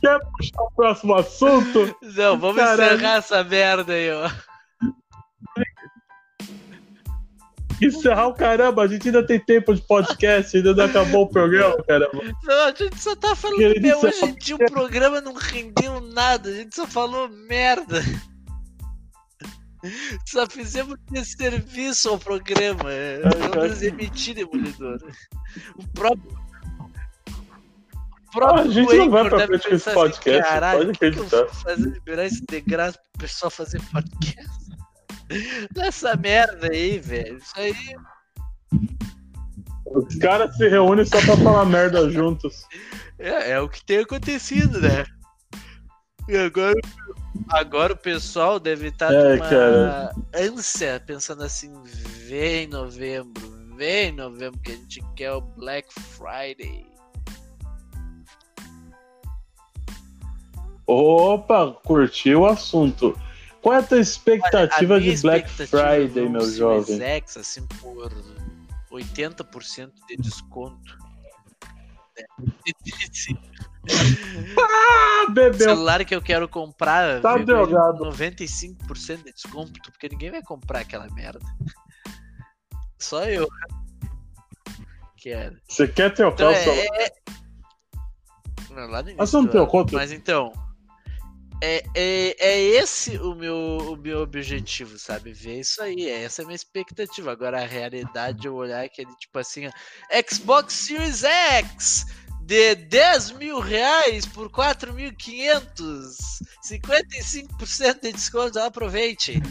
[0.00, 1.96] Quer puxar o próximo assunto?
[2.02, 4.30] Não, vamos encerrar essa merda aí, ó.
[7.82, 11.76] Encerrar o caramba, a gente ainda tem tempo de podcast, ainda não acabou o programa,
[11.84, 12.22] caramba.
[12.42, 14.00] Não, a gente só tá falando Querido, meu.
[14.00, 18.02] Hoje em dia o programa não rendeu nada, a gente só falou merda.
[20.26, 22.90] Só fizemos desserviço ao programa.
[22.90, 23.20] é,
[23.54, 24.98] Vamos emitir, demolidor.
[25.76, 26.45] O próprio.
[28.44, 30.92] O Ah, a gente não vai pra frente com esse assim, podcast, Caralho, pode o
[30.92, 34.56] que que acreditar." fazer liberar esse degraça pro pessoal fazer podcast?
[35.76, 37.38] Nessa merda aí, velho.
[37.38, 37.74] Isso aí.
[39.86, 42.64] Os caras se reúnem só pra falar merda juntos.
[43.18, 45.04] É, é o que tem acontecido, né?
[46.28, 46.74] E agora,
[47.50, 50.12] agora o pessoal deve estar É, numa cara.
[50.34, 56.84] ânsia, pensando assim, vem novembro, vem novembro, que a gente quer o Black Friday.
[60.86, 63.18] Opa, curtiu o assunto.
[63.60, 67.00] Qual é a tua expectativa A minha de Black expectativa Friday, é meu jovem?
[67.00, 68.12] X, assim, por
[68.92, 70.96] 80% de desconto.
[74.58, 75.58] Ah, O bebeu.
[75.68, 81.08] celular que eu quero comprar Tá com 95% de desconto, porque ninguém vai comprar aquela
[81.10, 81.40] merda.
[82.98, 83.46] Só eu.
[85.16, 85.56] Quero.
[85.68, 86.62] Você quer trocar Então o é.
[86.62, 87.00] celular?
[87.00, 87.12] é-
[88.70, 90.52] Não, lá no Mas você não trocou, Mas então.
[91.62, 95.32] É, é, é esse o meu, o meu objetivo, sabe?
[95.32, 96.06] Ver isso aí.
[96.08, 97.32] é Essa é a minha expectativa.
[97.32, 99.62] Agora a realidade é eu olhar aquele tipo assim:
[100.30, 102.04] Xbox Series X
[102.42, 106.14] de 10 mil reais por 4.500.
[106.68, 108.58] 55% de desconto.
[108.60, 109.42] Aproveite.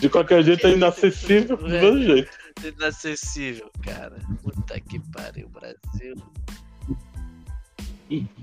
[0.00, 1.80] De qualquer jeito é inacessível do É.
[1.80, 2.30] mesmo jeito.
[2.64, 4.16] Inacessível, cara.
[4.42, 6.14] Puta que pariu, Brasil.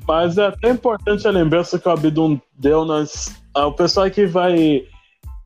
[0.08, 2.86] Mas é até importante a lembrança que o Abdum deu.
[2.86, 4.86] Nós, ah, o pessoal que vai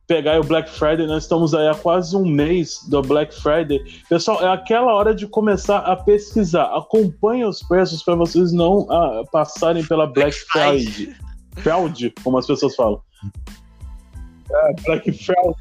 [0.06, 3.78] pegar o Black Friday, nós estamos aí há quase um mês do Black Friday.
[4.08, 6.64] Pessoal, é aquela hora de começar a pesquisar.
[6.74, 11.14] Acompanhe os preços para vocês não ah, passarem pela Black Friday.
[11.58, 13.00] Fraud, como as pessoas falam.
[14.50, 15.54] É, Black Fraud.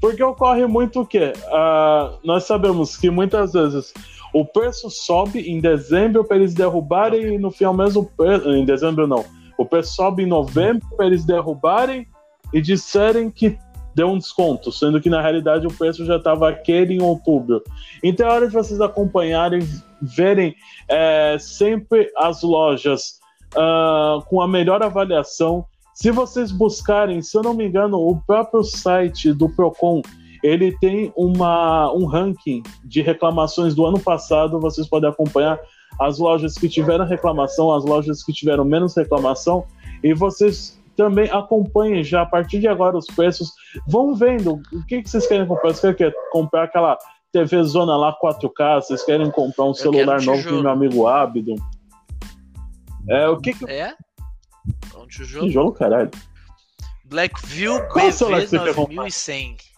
[0.00, 1.32] Porque ocorre muito o quê?
[1.46, 3.92] Ah, nós sabemos que muitas vezes
[4.34, 8.10] o preço sobe em dezembro para eles derrubarem e no final mesmo.
[8.46, 9.24] Em dezembro não.
[9.56, 12.04] O preço sobe em novembro para eles derrubarem
[12.52, 13.56] e disserem que
[13.94, 17.62] deu um desconto, sendo que na realidade o preço já estava aquele em outubro.
[18.02, 19.60] Então é hora de vocês acompanharem,
[20.02, 20.56] verem
[20.88, 23.20] é, sempre as lojas
[23.56, 25.64] ah, com a melhor avaliação.
[25.94, 30.02] Se vocês buscarem, se eu não me engano, o próprio site do Procon
[30.44, 34.60] ele tem uma, um ranking de reclamações do ano passado.
[34.60, 35.58] Vocês podem acompanhar
[35.98, 39.64] as lojas que tiveram reclamação, as lojas que tiveram menos reclamação,
[40.02, 43.52] e vocês também acompanhem já a partir de agora os preços.
[43.88, 45.72] Vão vendo o que, que vocês querem comprar.
[45.72, 46.98] Vocês querem comprar aquela
[47.32, 48.82] TV Zona lá 4K?
[48.82, 51.56] Vocês querem comprar um celular um novo com meu amigo Abdon?
[53.08, 53.64] É, o que que...
[53.64, 53.94] É?
[54.94, 55.46] Um tijolo?
[55.46, 56.10] Tijolo, caralho.
[57.06, 59.73] Blackview BV 9100.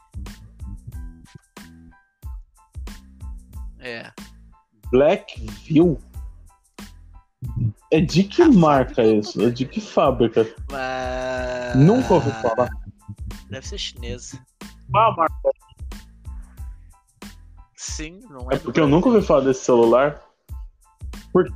[3.87, 4.11] É.
[4.91, 5.97] Blackview?
[7.93, 9.41] É de que ah, marca isso?
[9.41, 10.45] É de que fábrica?
[10.72, 11.76] Mas...
[11.76, 12.68] Nunca ouvi falar.
[13.49, 14.45] Deve ser chinesa.
[14.91, 15.34] Qual a marca?
[17.76, 18.57] Sim, não é.
[18.57, 20.20] É porque eu nunca ouvi falar desse celular.
[21.32, 21.49] Por...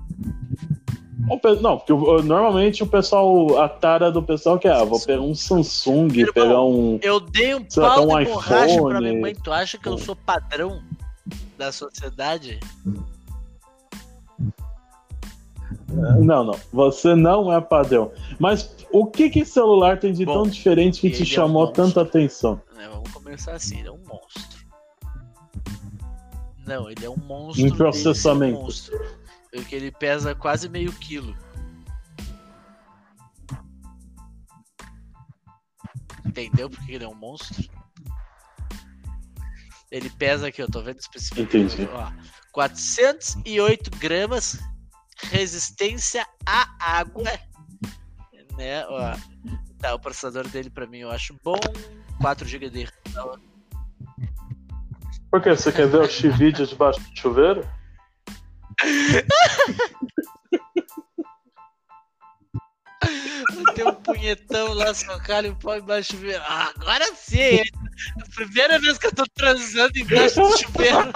[1.61, 5.35] Não, porque normalmente o pessoal, a tara do pessoal que é, ah, vou pegar um
[5.35, 6.99] Samsung, Irmão, pegar um.
[7.03, 9.35] Eu dei um pau um de borracha pra minha mãe.
[9.35, 10.81] Tu acha que eu sou padrão
[11.57, 12.61] da sociedade?
[15.89, 16.59] Não, não.
[16.73, 18.13] Você não é padrão.
[18.39, 21.73] Mas o que que celular tem de Bom, tão diferente que te chamou é um
[21.73, 22.61] tanta atenção?
[22.79, 24.61] É, vamos começar assim, ele é um monstro.
[26.67, 27.67] Não, ele é um monstro.
[27.67, 28.67] Em processamento.
[29.53, 31.37] Porque ele pesa quase meio quilo.
[36.25, 37.69] Entendeu porque ele é um monstro?
[39.91, 41.75] Ele pesa aqui, eu tô vendo especificamente.
[41.75, 41.89] Entendi.
[41.93, 42.13] Ó,
[42.53, 44.59] 408 gramas,
[45.25, 47.25] resistência à água,
[48.57, 48.87] né?
[48.87, 49.17] Ó,
[49.79, 51.59] tá, o processador dele para mim eu acho bom,
[52.21, 52.85] 4 GB de
[53.15, 53.41] RAM.
[55.31, 55.51] Por que?
[55.51, 57.69] Você quer ver o X-Vídeo debaixo do chuveiro?
[63.75, 66.43] Tem um punhetão lá, socalho e pau embaixo do chuveiro.
[66.47, 67.61] Ah, agora sim!
[68.21, 70.99] A primeira vez que eu tô transando embaixo do chuveiro.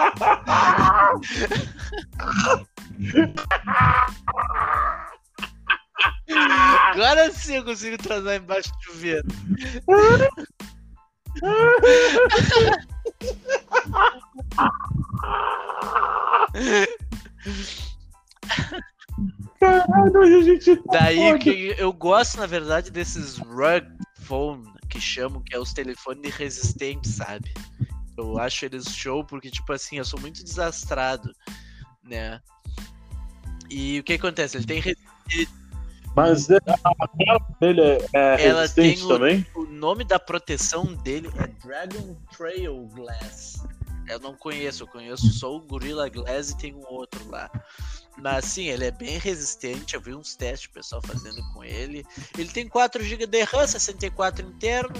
[6.91, 9.25] Agora sim eu consigo transar embaixo do chuveiro.
[19.65, 23.85] Caralho, a gente tá Daí que eu gosto, na verdade, desses rug
[24.21, 27.53] phone que chamam, que é os telefones resistentes, sabe?
[28.17, 31.31] Eu acho eles show porque, tipo assim, eu sou muito desastrado,
[32.03, 32.39] né?
[33.69, 34.57] E o que acontece?
[34.57, 34.77] Ele tem.
[34.79, 35.49] Ele...
[36.15, 39.45] Mas a tela dele é, é Ela resistente o, também?
[39.53, 43.65] O nome da proteção dele é Dragon Trail Glass.
[44.07, 47.49] Eu não conheço, eu conheço só o Gorilla Glass e tem um outro lá.
[48.17, 49.95] Mas sim, ele é bem resistente.
[49.95, 52.05] Eu vi uns testes pessoal fazendo com ele.
[52.37, 54.95] Ele tem 4 GB de RAM, 64 interno,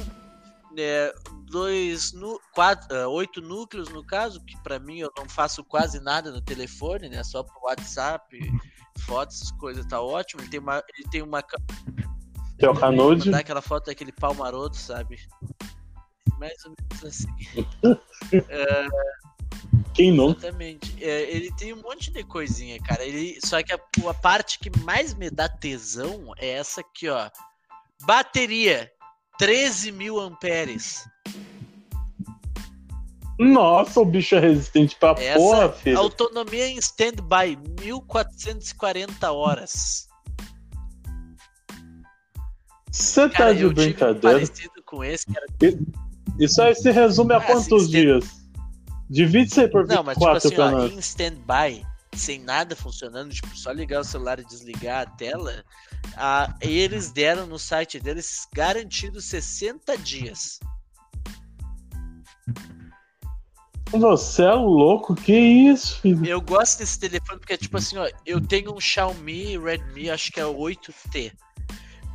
[0.75, 1.11] né,
[1.49, 6.01] dois nu, quatro, uh, oito núcleos no caso, que para mim eu não faço quase
[6.01, 7.23] nada no telefone, né?
[7.23, 8.37] Só pro WhatsApp,
[8.99, 10.41] fotos, coisas tá ótimo.
[10.41, 11.41] Ele tem uma, ele tem uma
[12.57, 13.25] tem o Canude.
[13.25, 15.19] Mandar aquela foto daquele pau maroto, sabe?
[16.39, 17.27] Mais ou menos assim.
[18.49, 18.87] é,
[19.95, 20.31] Quem não?
[20.31, 21.01] Exatamente.
[21.01, 23.03] É, ele tem um monte de coisinha, cara.
[23.03, 23.79] Ele, só que a,
[24.09, 27.29] a parte que mais me dá tesão é essa aqui, ó.
[28.03, 28.91] Bateria,
[29.37, 31.07] 13 mil amperes.
[33.39, 35.97] Nossa, o bicho é resistente pra Essa porra, filho.
[35.97, 40.07] Autonomia em standby, 1440 horas.
[42.91, 44.39] Você tá de brincadeira?
[44.39, 45.77] Parecido com esse, era...
[46.39, 48.25] Isso aí se resume a ah, quantos assim, dias?
[49.09, 53.33] Divide isso aí por 24 Não, mas tipo assim, ó, em stand-by, sem nada funcionando,
[53.33, 55.63] tipo, só ligar o celular e desligar a tela,
[56.17, 60.59] a, eles deram no site deles garantido 60 dias.
[63.91, 65.15] Você é louco?
[65.15, 66.25] Que isso, filho?
[66.25, 70.39] Eu gosto desse telefone porque, tipo assim, ó, eu tenho um Xiaomi Redmi, acho que
[70.39, 71.31] é o 8T.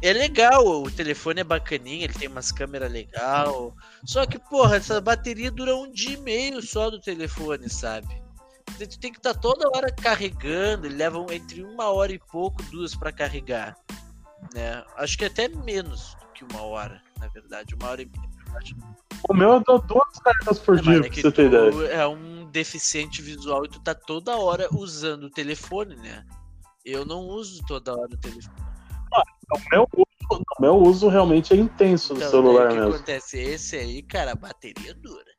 [0.03, 3.75] É legal, o telefone é bacaninho, ele tem umas câmeras legal.
[4.05, 8.09] Só que, porra, essa bateria dura um dia e meio só do telefone, sabe?
[8.79, 12.63] Tu tem que estar tá toda hora carregando, ele leva entre uma hora e pouco,
[12.65, 13.77] duas para carregar.
[14.55, 14.83] Né?
[14.97, 17.75] Acho que até menos do que uma hora, na verdade.
[17.75, 18.31] Uma hora e meia.
[19.29, 21.93] O meu eu dou duas cargas por é, dia, é pra você ter ideia.
[21.93, 26.25] É um deficiente visual e tu tá toda hora usando o telefone, né?
[26.85, 28.70] Eu não uso toda hora o telefone.
[29.53, 32.89] O meu, uso, o meu uso realmente é intenso então, do celular né, mesmo.
[32.89, 33.39] O que acontece?
[33.39, 35.31] Esse aí, cara, a bateria dura.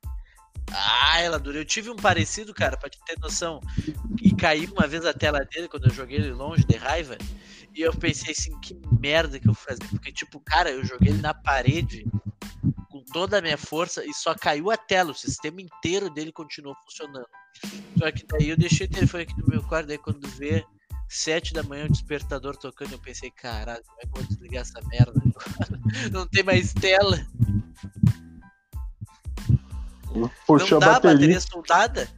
[0.74, 1.58] Ah, ela dura.
[1.58, 3.62] Eu tive um parecido, cara, pra te ter noção.
[4.22, 7.18] E caiu uma vez a tela dele quando eu joguei ele longe, de raiva.
[7.74, 9.86] E eu pensei assim, que merda que eu vou fazer.
[9.90, 12.06] Porque, tipo, cara, eu joguei ele na parede
[12.90, 15.12] com toda a minha força e só caiu a tela.
[15.12, 17.28] O sistema inteiro dele continuou funcionando.
[17.98, 20.66] Só que daí eu deixei o telefone aqui no meu quarto, daí quando vê,
[21.14, 22.94] Sete da manhã, o despertador tocando.
[22.94, 25.82] Eu pensei, caralho, como é que eu vou desligar essa merda agora?
[26.10, 27.28] Não tem mais tela.
[30.48, 31.14] Puxou não dá a bateria.
[31.16, 32.10] bateria soldada?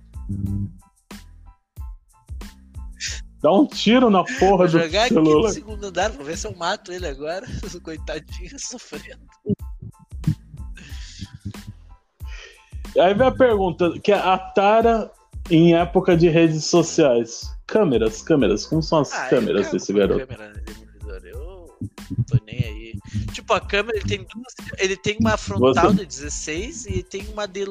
[3.41, 5.52] Dá um tiro na porra Vou do jogar aqui no celular.
[5.52, 7.48] segundo andar, vou ver se eu mato ele agora.
[7.84, 9.26] Coitadinho, sofrendo.
[13.00, 15.12] Aí vem a pergunta, que a Tara
[15.50, 17.41] em época de redes sociais.
[17.68, 20.26] Câmeras, câmeras, como são as Ah, câmeras desse garoto?
[20.28, 20.54] câmera
[21.26, 21.78] Eu
[22.18, 22.94] não tô nem aí.
[23.34, 24.54] Tipo, a câmera ele tem duas.
[24.78, 27.64] Ele tem uma frontal Você- de 16 e tem uma de.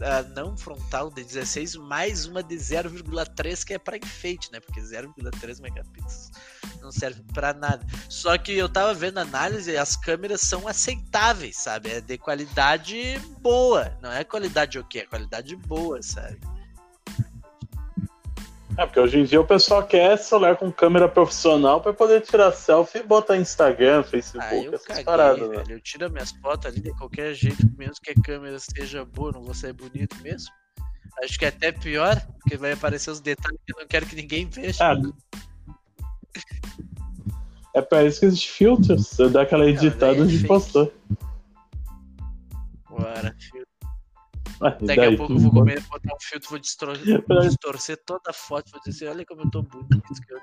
[0.00, 4.60] ah, não frontal de 16, mais uma de 0,3 que é pra enfeite, né?
[4.60, 6.30] Porque 0,3 megapixels
[6.80, 7.84] não serve pra nada.
[8.08, 11.90] Só que eu tava vendo a análise e as câmeras são aceitáveis, sabe?
[11.90, 13.96] É de qualidade boa.
[14.02, 15.00] Não é qualidade o quê?
[15.00, 16.38] É qualidade boa, sabe?
[18.76, 22.50] É, porque hoje em dia o pessoal quer celular com câmera profissional pra poder tirar
[22.52, 25.56] selfie e botar Instagram, Facebook, Ah, eu essas caguei, paradas, né?
[25.58, 25.72] velho.
[25.72, 29.42] Eu tiro minhas fotos ali de qualquer jeito, mesmo que a câmera seja boa, não
[29.42, 30.48] vou sair bonito mesmo.
[31.22, 34.16] Acho que é até pior, porque vai aparecer os detalhes que eu não quero que
[34.16, 34.78] ninguém veja.
[34.84, 34.96] Ah,
[37.74, 39.16] é pra isso que existe filtros.
[39.32, 40.46] Dá aquela editada é fake.
[40.46, 40.92] postou.
[44.64, 46.96] Daqui daí, a pouco eu vou comer, botar um filtro, vou distor-
[47.42, 50.38] distorcer toda a foto, vou dizer assim, olha como eu tô bonito, que eu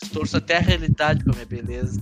[0.00, 2.00] distorço até a realidade com a minha beleza.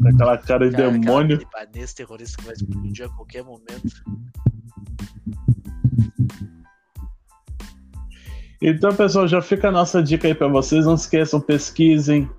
[0.00, 1.36] Com aquela cara de Cara, demônio.
[1.36, 3.92] Aquela libanês terrorista que vai explodir a qualquer momento.
[8.62, 10.86] Então, pessoal, já fica a nossa dica aí pra vocês.
[10.86, 12.30] Não esqueçam, pesquisem.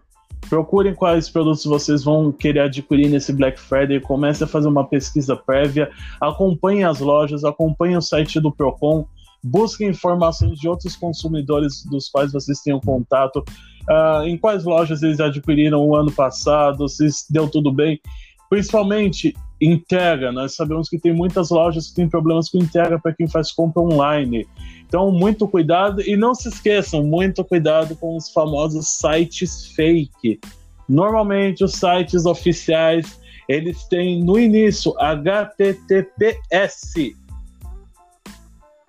[0.54, 4.00] Procurem quais produtos vocês vão querer adquirir nesse Black Friday.
[4.00, 5.90] Comece a fazer uma pesquisa prévia.
[6.22, 9.08] Acompanhem as lojas, acompanhem o site do Procon.
[9.44, 13.44] Busquem informações de outros consumidores dos quais vocês tenham contato.
[13.90, 18.00] ah, em quais lojas eles adquiriram o ano passado, se deu tudo bem.
[18.48, 20.32] Principalmente entrega.
[20.32, 23.82] Nós sabemos que tem muitas lojas que têm problemas com entrega para quem faz compra
[23.82, 24.46] online.
[24.94, 30.40] Então, muito cuidado e não se esqueçam, muito cuidado com os famosos sites fake.
[30.88, 33.20] Normalmente, os sites oficiais
[33.50, 36.36] eles têm no início HTTPS.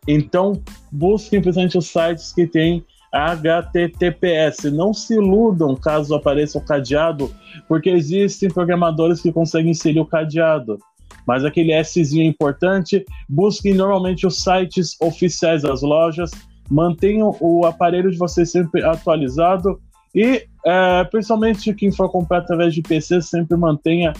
[0.06, 4.70] Então, busquem principalmente os sites que têm HTTPS.
[4.70, 7.34] Não se iludam caso apareça o cadeado,
[7.66, 10.78] porque existem programadores que conseguem inserir o cadeado.
[11.26, 13.04] Mas aquele Szinho importante.
[13.28, 16.30] Busquem normalmente os sites oficiais das lojas.
[16.70, 19.80] Mantenham o aparelho de vocês sempre atualizado.
[20.14, 24.12] E, é, principalmente quem for comprar através de PC, sempre mantenha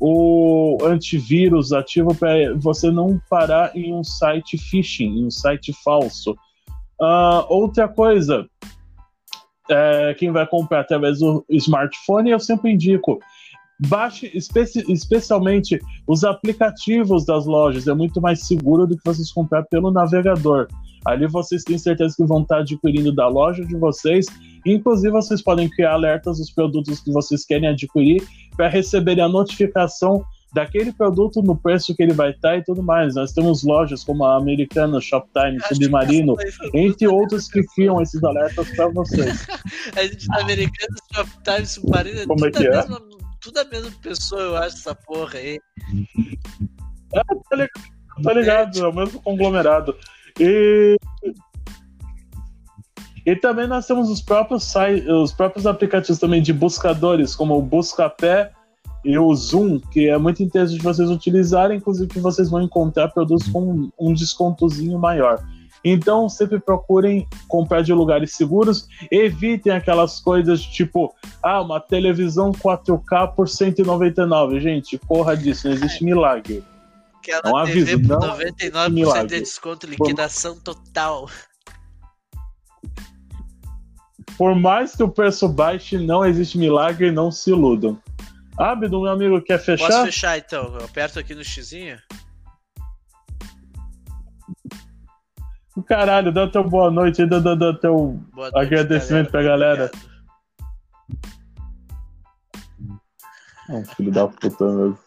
[0.00, 6.36] o antivírus ativo para você não parar em um site phishing, em um site falso.
[7.00, 8.46] Ah, outra coisa,
[9.70, 13.18] é, quem vai comprar através do smartphone, eu sempre indico.
[13.86, 19.62] Baixe especi especialmente os aplicativos das lojas, é muito mais seguro do que vocês comprar
[19.64, 20.66] pelo navegador.
[21.04, 24.26] Ali vocês têm certeza que vão estar adquirindo da loja de vocês.
[24.66, 28.22] Inclusive, vocês podem criar alertas dos produtos que vocês querem adquirir
[28.56, 33.14] para receberem a notificação daquele produto no preço que ele vai estar e tudo mais.
[33.14, 36.34] Nós temos lojas como a Americana, Shoptime, Submarino,
[36.74, 39.46] entre outros que criam esses alertas para vocês.
[39.96, 42.70] A gente tá americano, Shoptime, Submarino, é Como é que é?
[42.70, 43.00] mesma,
[43.40, 45.60] tudo a mesma pessoa, eu acho, essa porra aí.
[47.10, 49.96] Tá ligado, tá ligado, é o mesmo conglomerado.
[50.38, 50.96] E,
[53.24, 57.62] e também nós temos os próprios sites, os próprios aplicativos também de buscadores, como o
[57.62, 58.52] Buscapé
[59.04, 63.48] e o Zoom, que é muito interessante vocês utilizarem, inclusive que vocês vão encontrar produtos
[63.48, 65.42] com um descontozinho maior.
[65.84, 73.34] Então, sempre procurem comprar de lugares seguros, evitem aquelas coisas tipo, ah, uma televisão 4K
[73.34, 74.60] por 199.
[74.60, 76.64] Gente, corra disso, não existe milagre.
[77.18, 79.26] Aquela um TV aviso, por não é 99% milagre.
[79.28, 81.28] de desconto, liquidação total.
[84.36, 88.00] Por mais que o preço baixe, não existe milagre, não se iludam.
[88.56, 90.04] Abdo, meu amigo, quer Posso fechar?
[90.04, 90.74] fechar então?
[90.78, 91.98] Eu aperto aqui no xizinho?
[95.86, 99.90] Caralho, dá teu boa noite aí, dá, dá, dá teu noite, agradecimento pra galera.
[99.90, 100.18] Obrigado.
[103.68, 104.98] Não, filho da puta mesmo.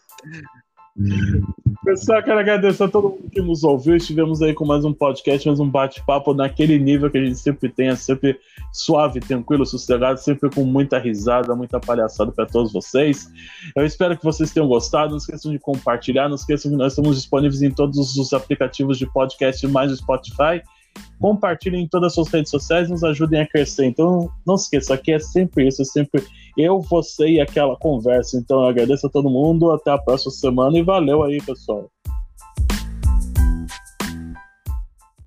[1.84, 3.96] Pessoal, quero agradecer a todo mundo que nos ouviu.
[3.96, 7.70] Estivemos aí com mais um podcast, mais um bate-papo naquele nível que a gente sempre
[7.70, 8.38] tem, é sempre
[8.72, 13.28] suave, tranquilo, sossegado, sempre com muita risada, muita palhaçada para todos vocês.
[13.74, 15.10] Eu espero que vocês tenham gostado.
[15.10, 19.06] Não esqueçam de compartilhar, não esqueçam que nós estamos disponíveis em todos os aplicativos de
[19.06, 20.62] podcast, mais o Spotify.
[21.18, 23.86] compartilhem em todas as suas redes sociais, nos ajudem a crescer.
[23.86, 26.22] Então, não se esqueça, aqui é sempre isso, é sempre
[26.56, 28.36] eu, você e aquela conversa.
[28.36, 31.90] Então eu agradeço a todo mundo, até a próxima semana e valeu aí, pessoal.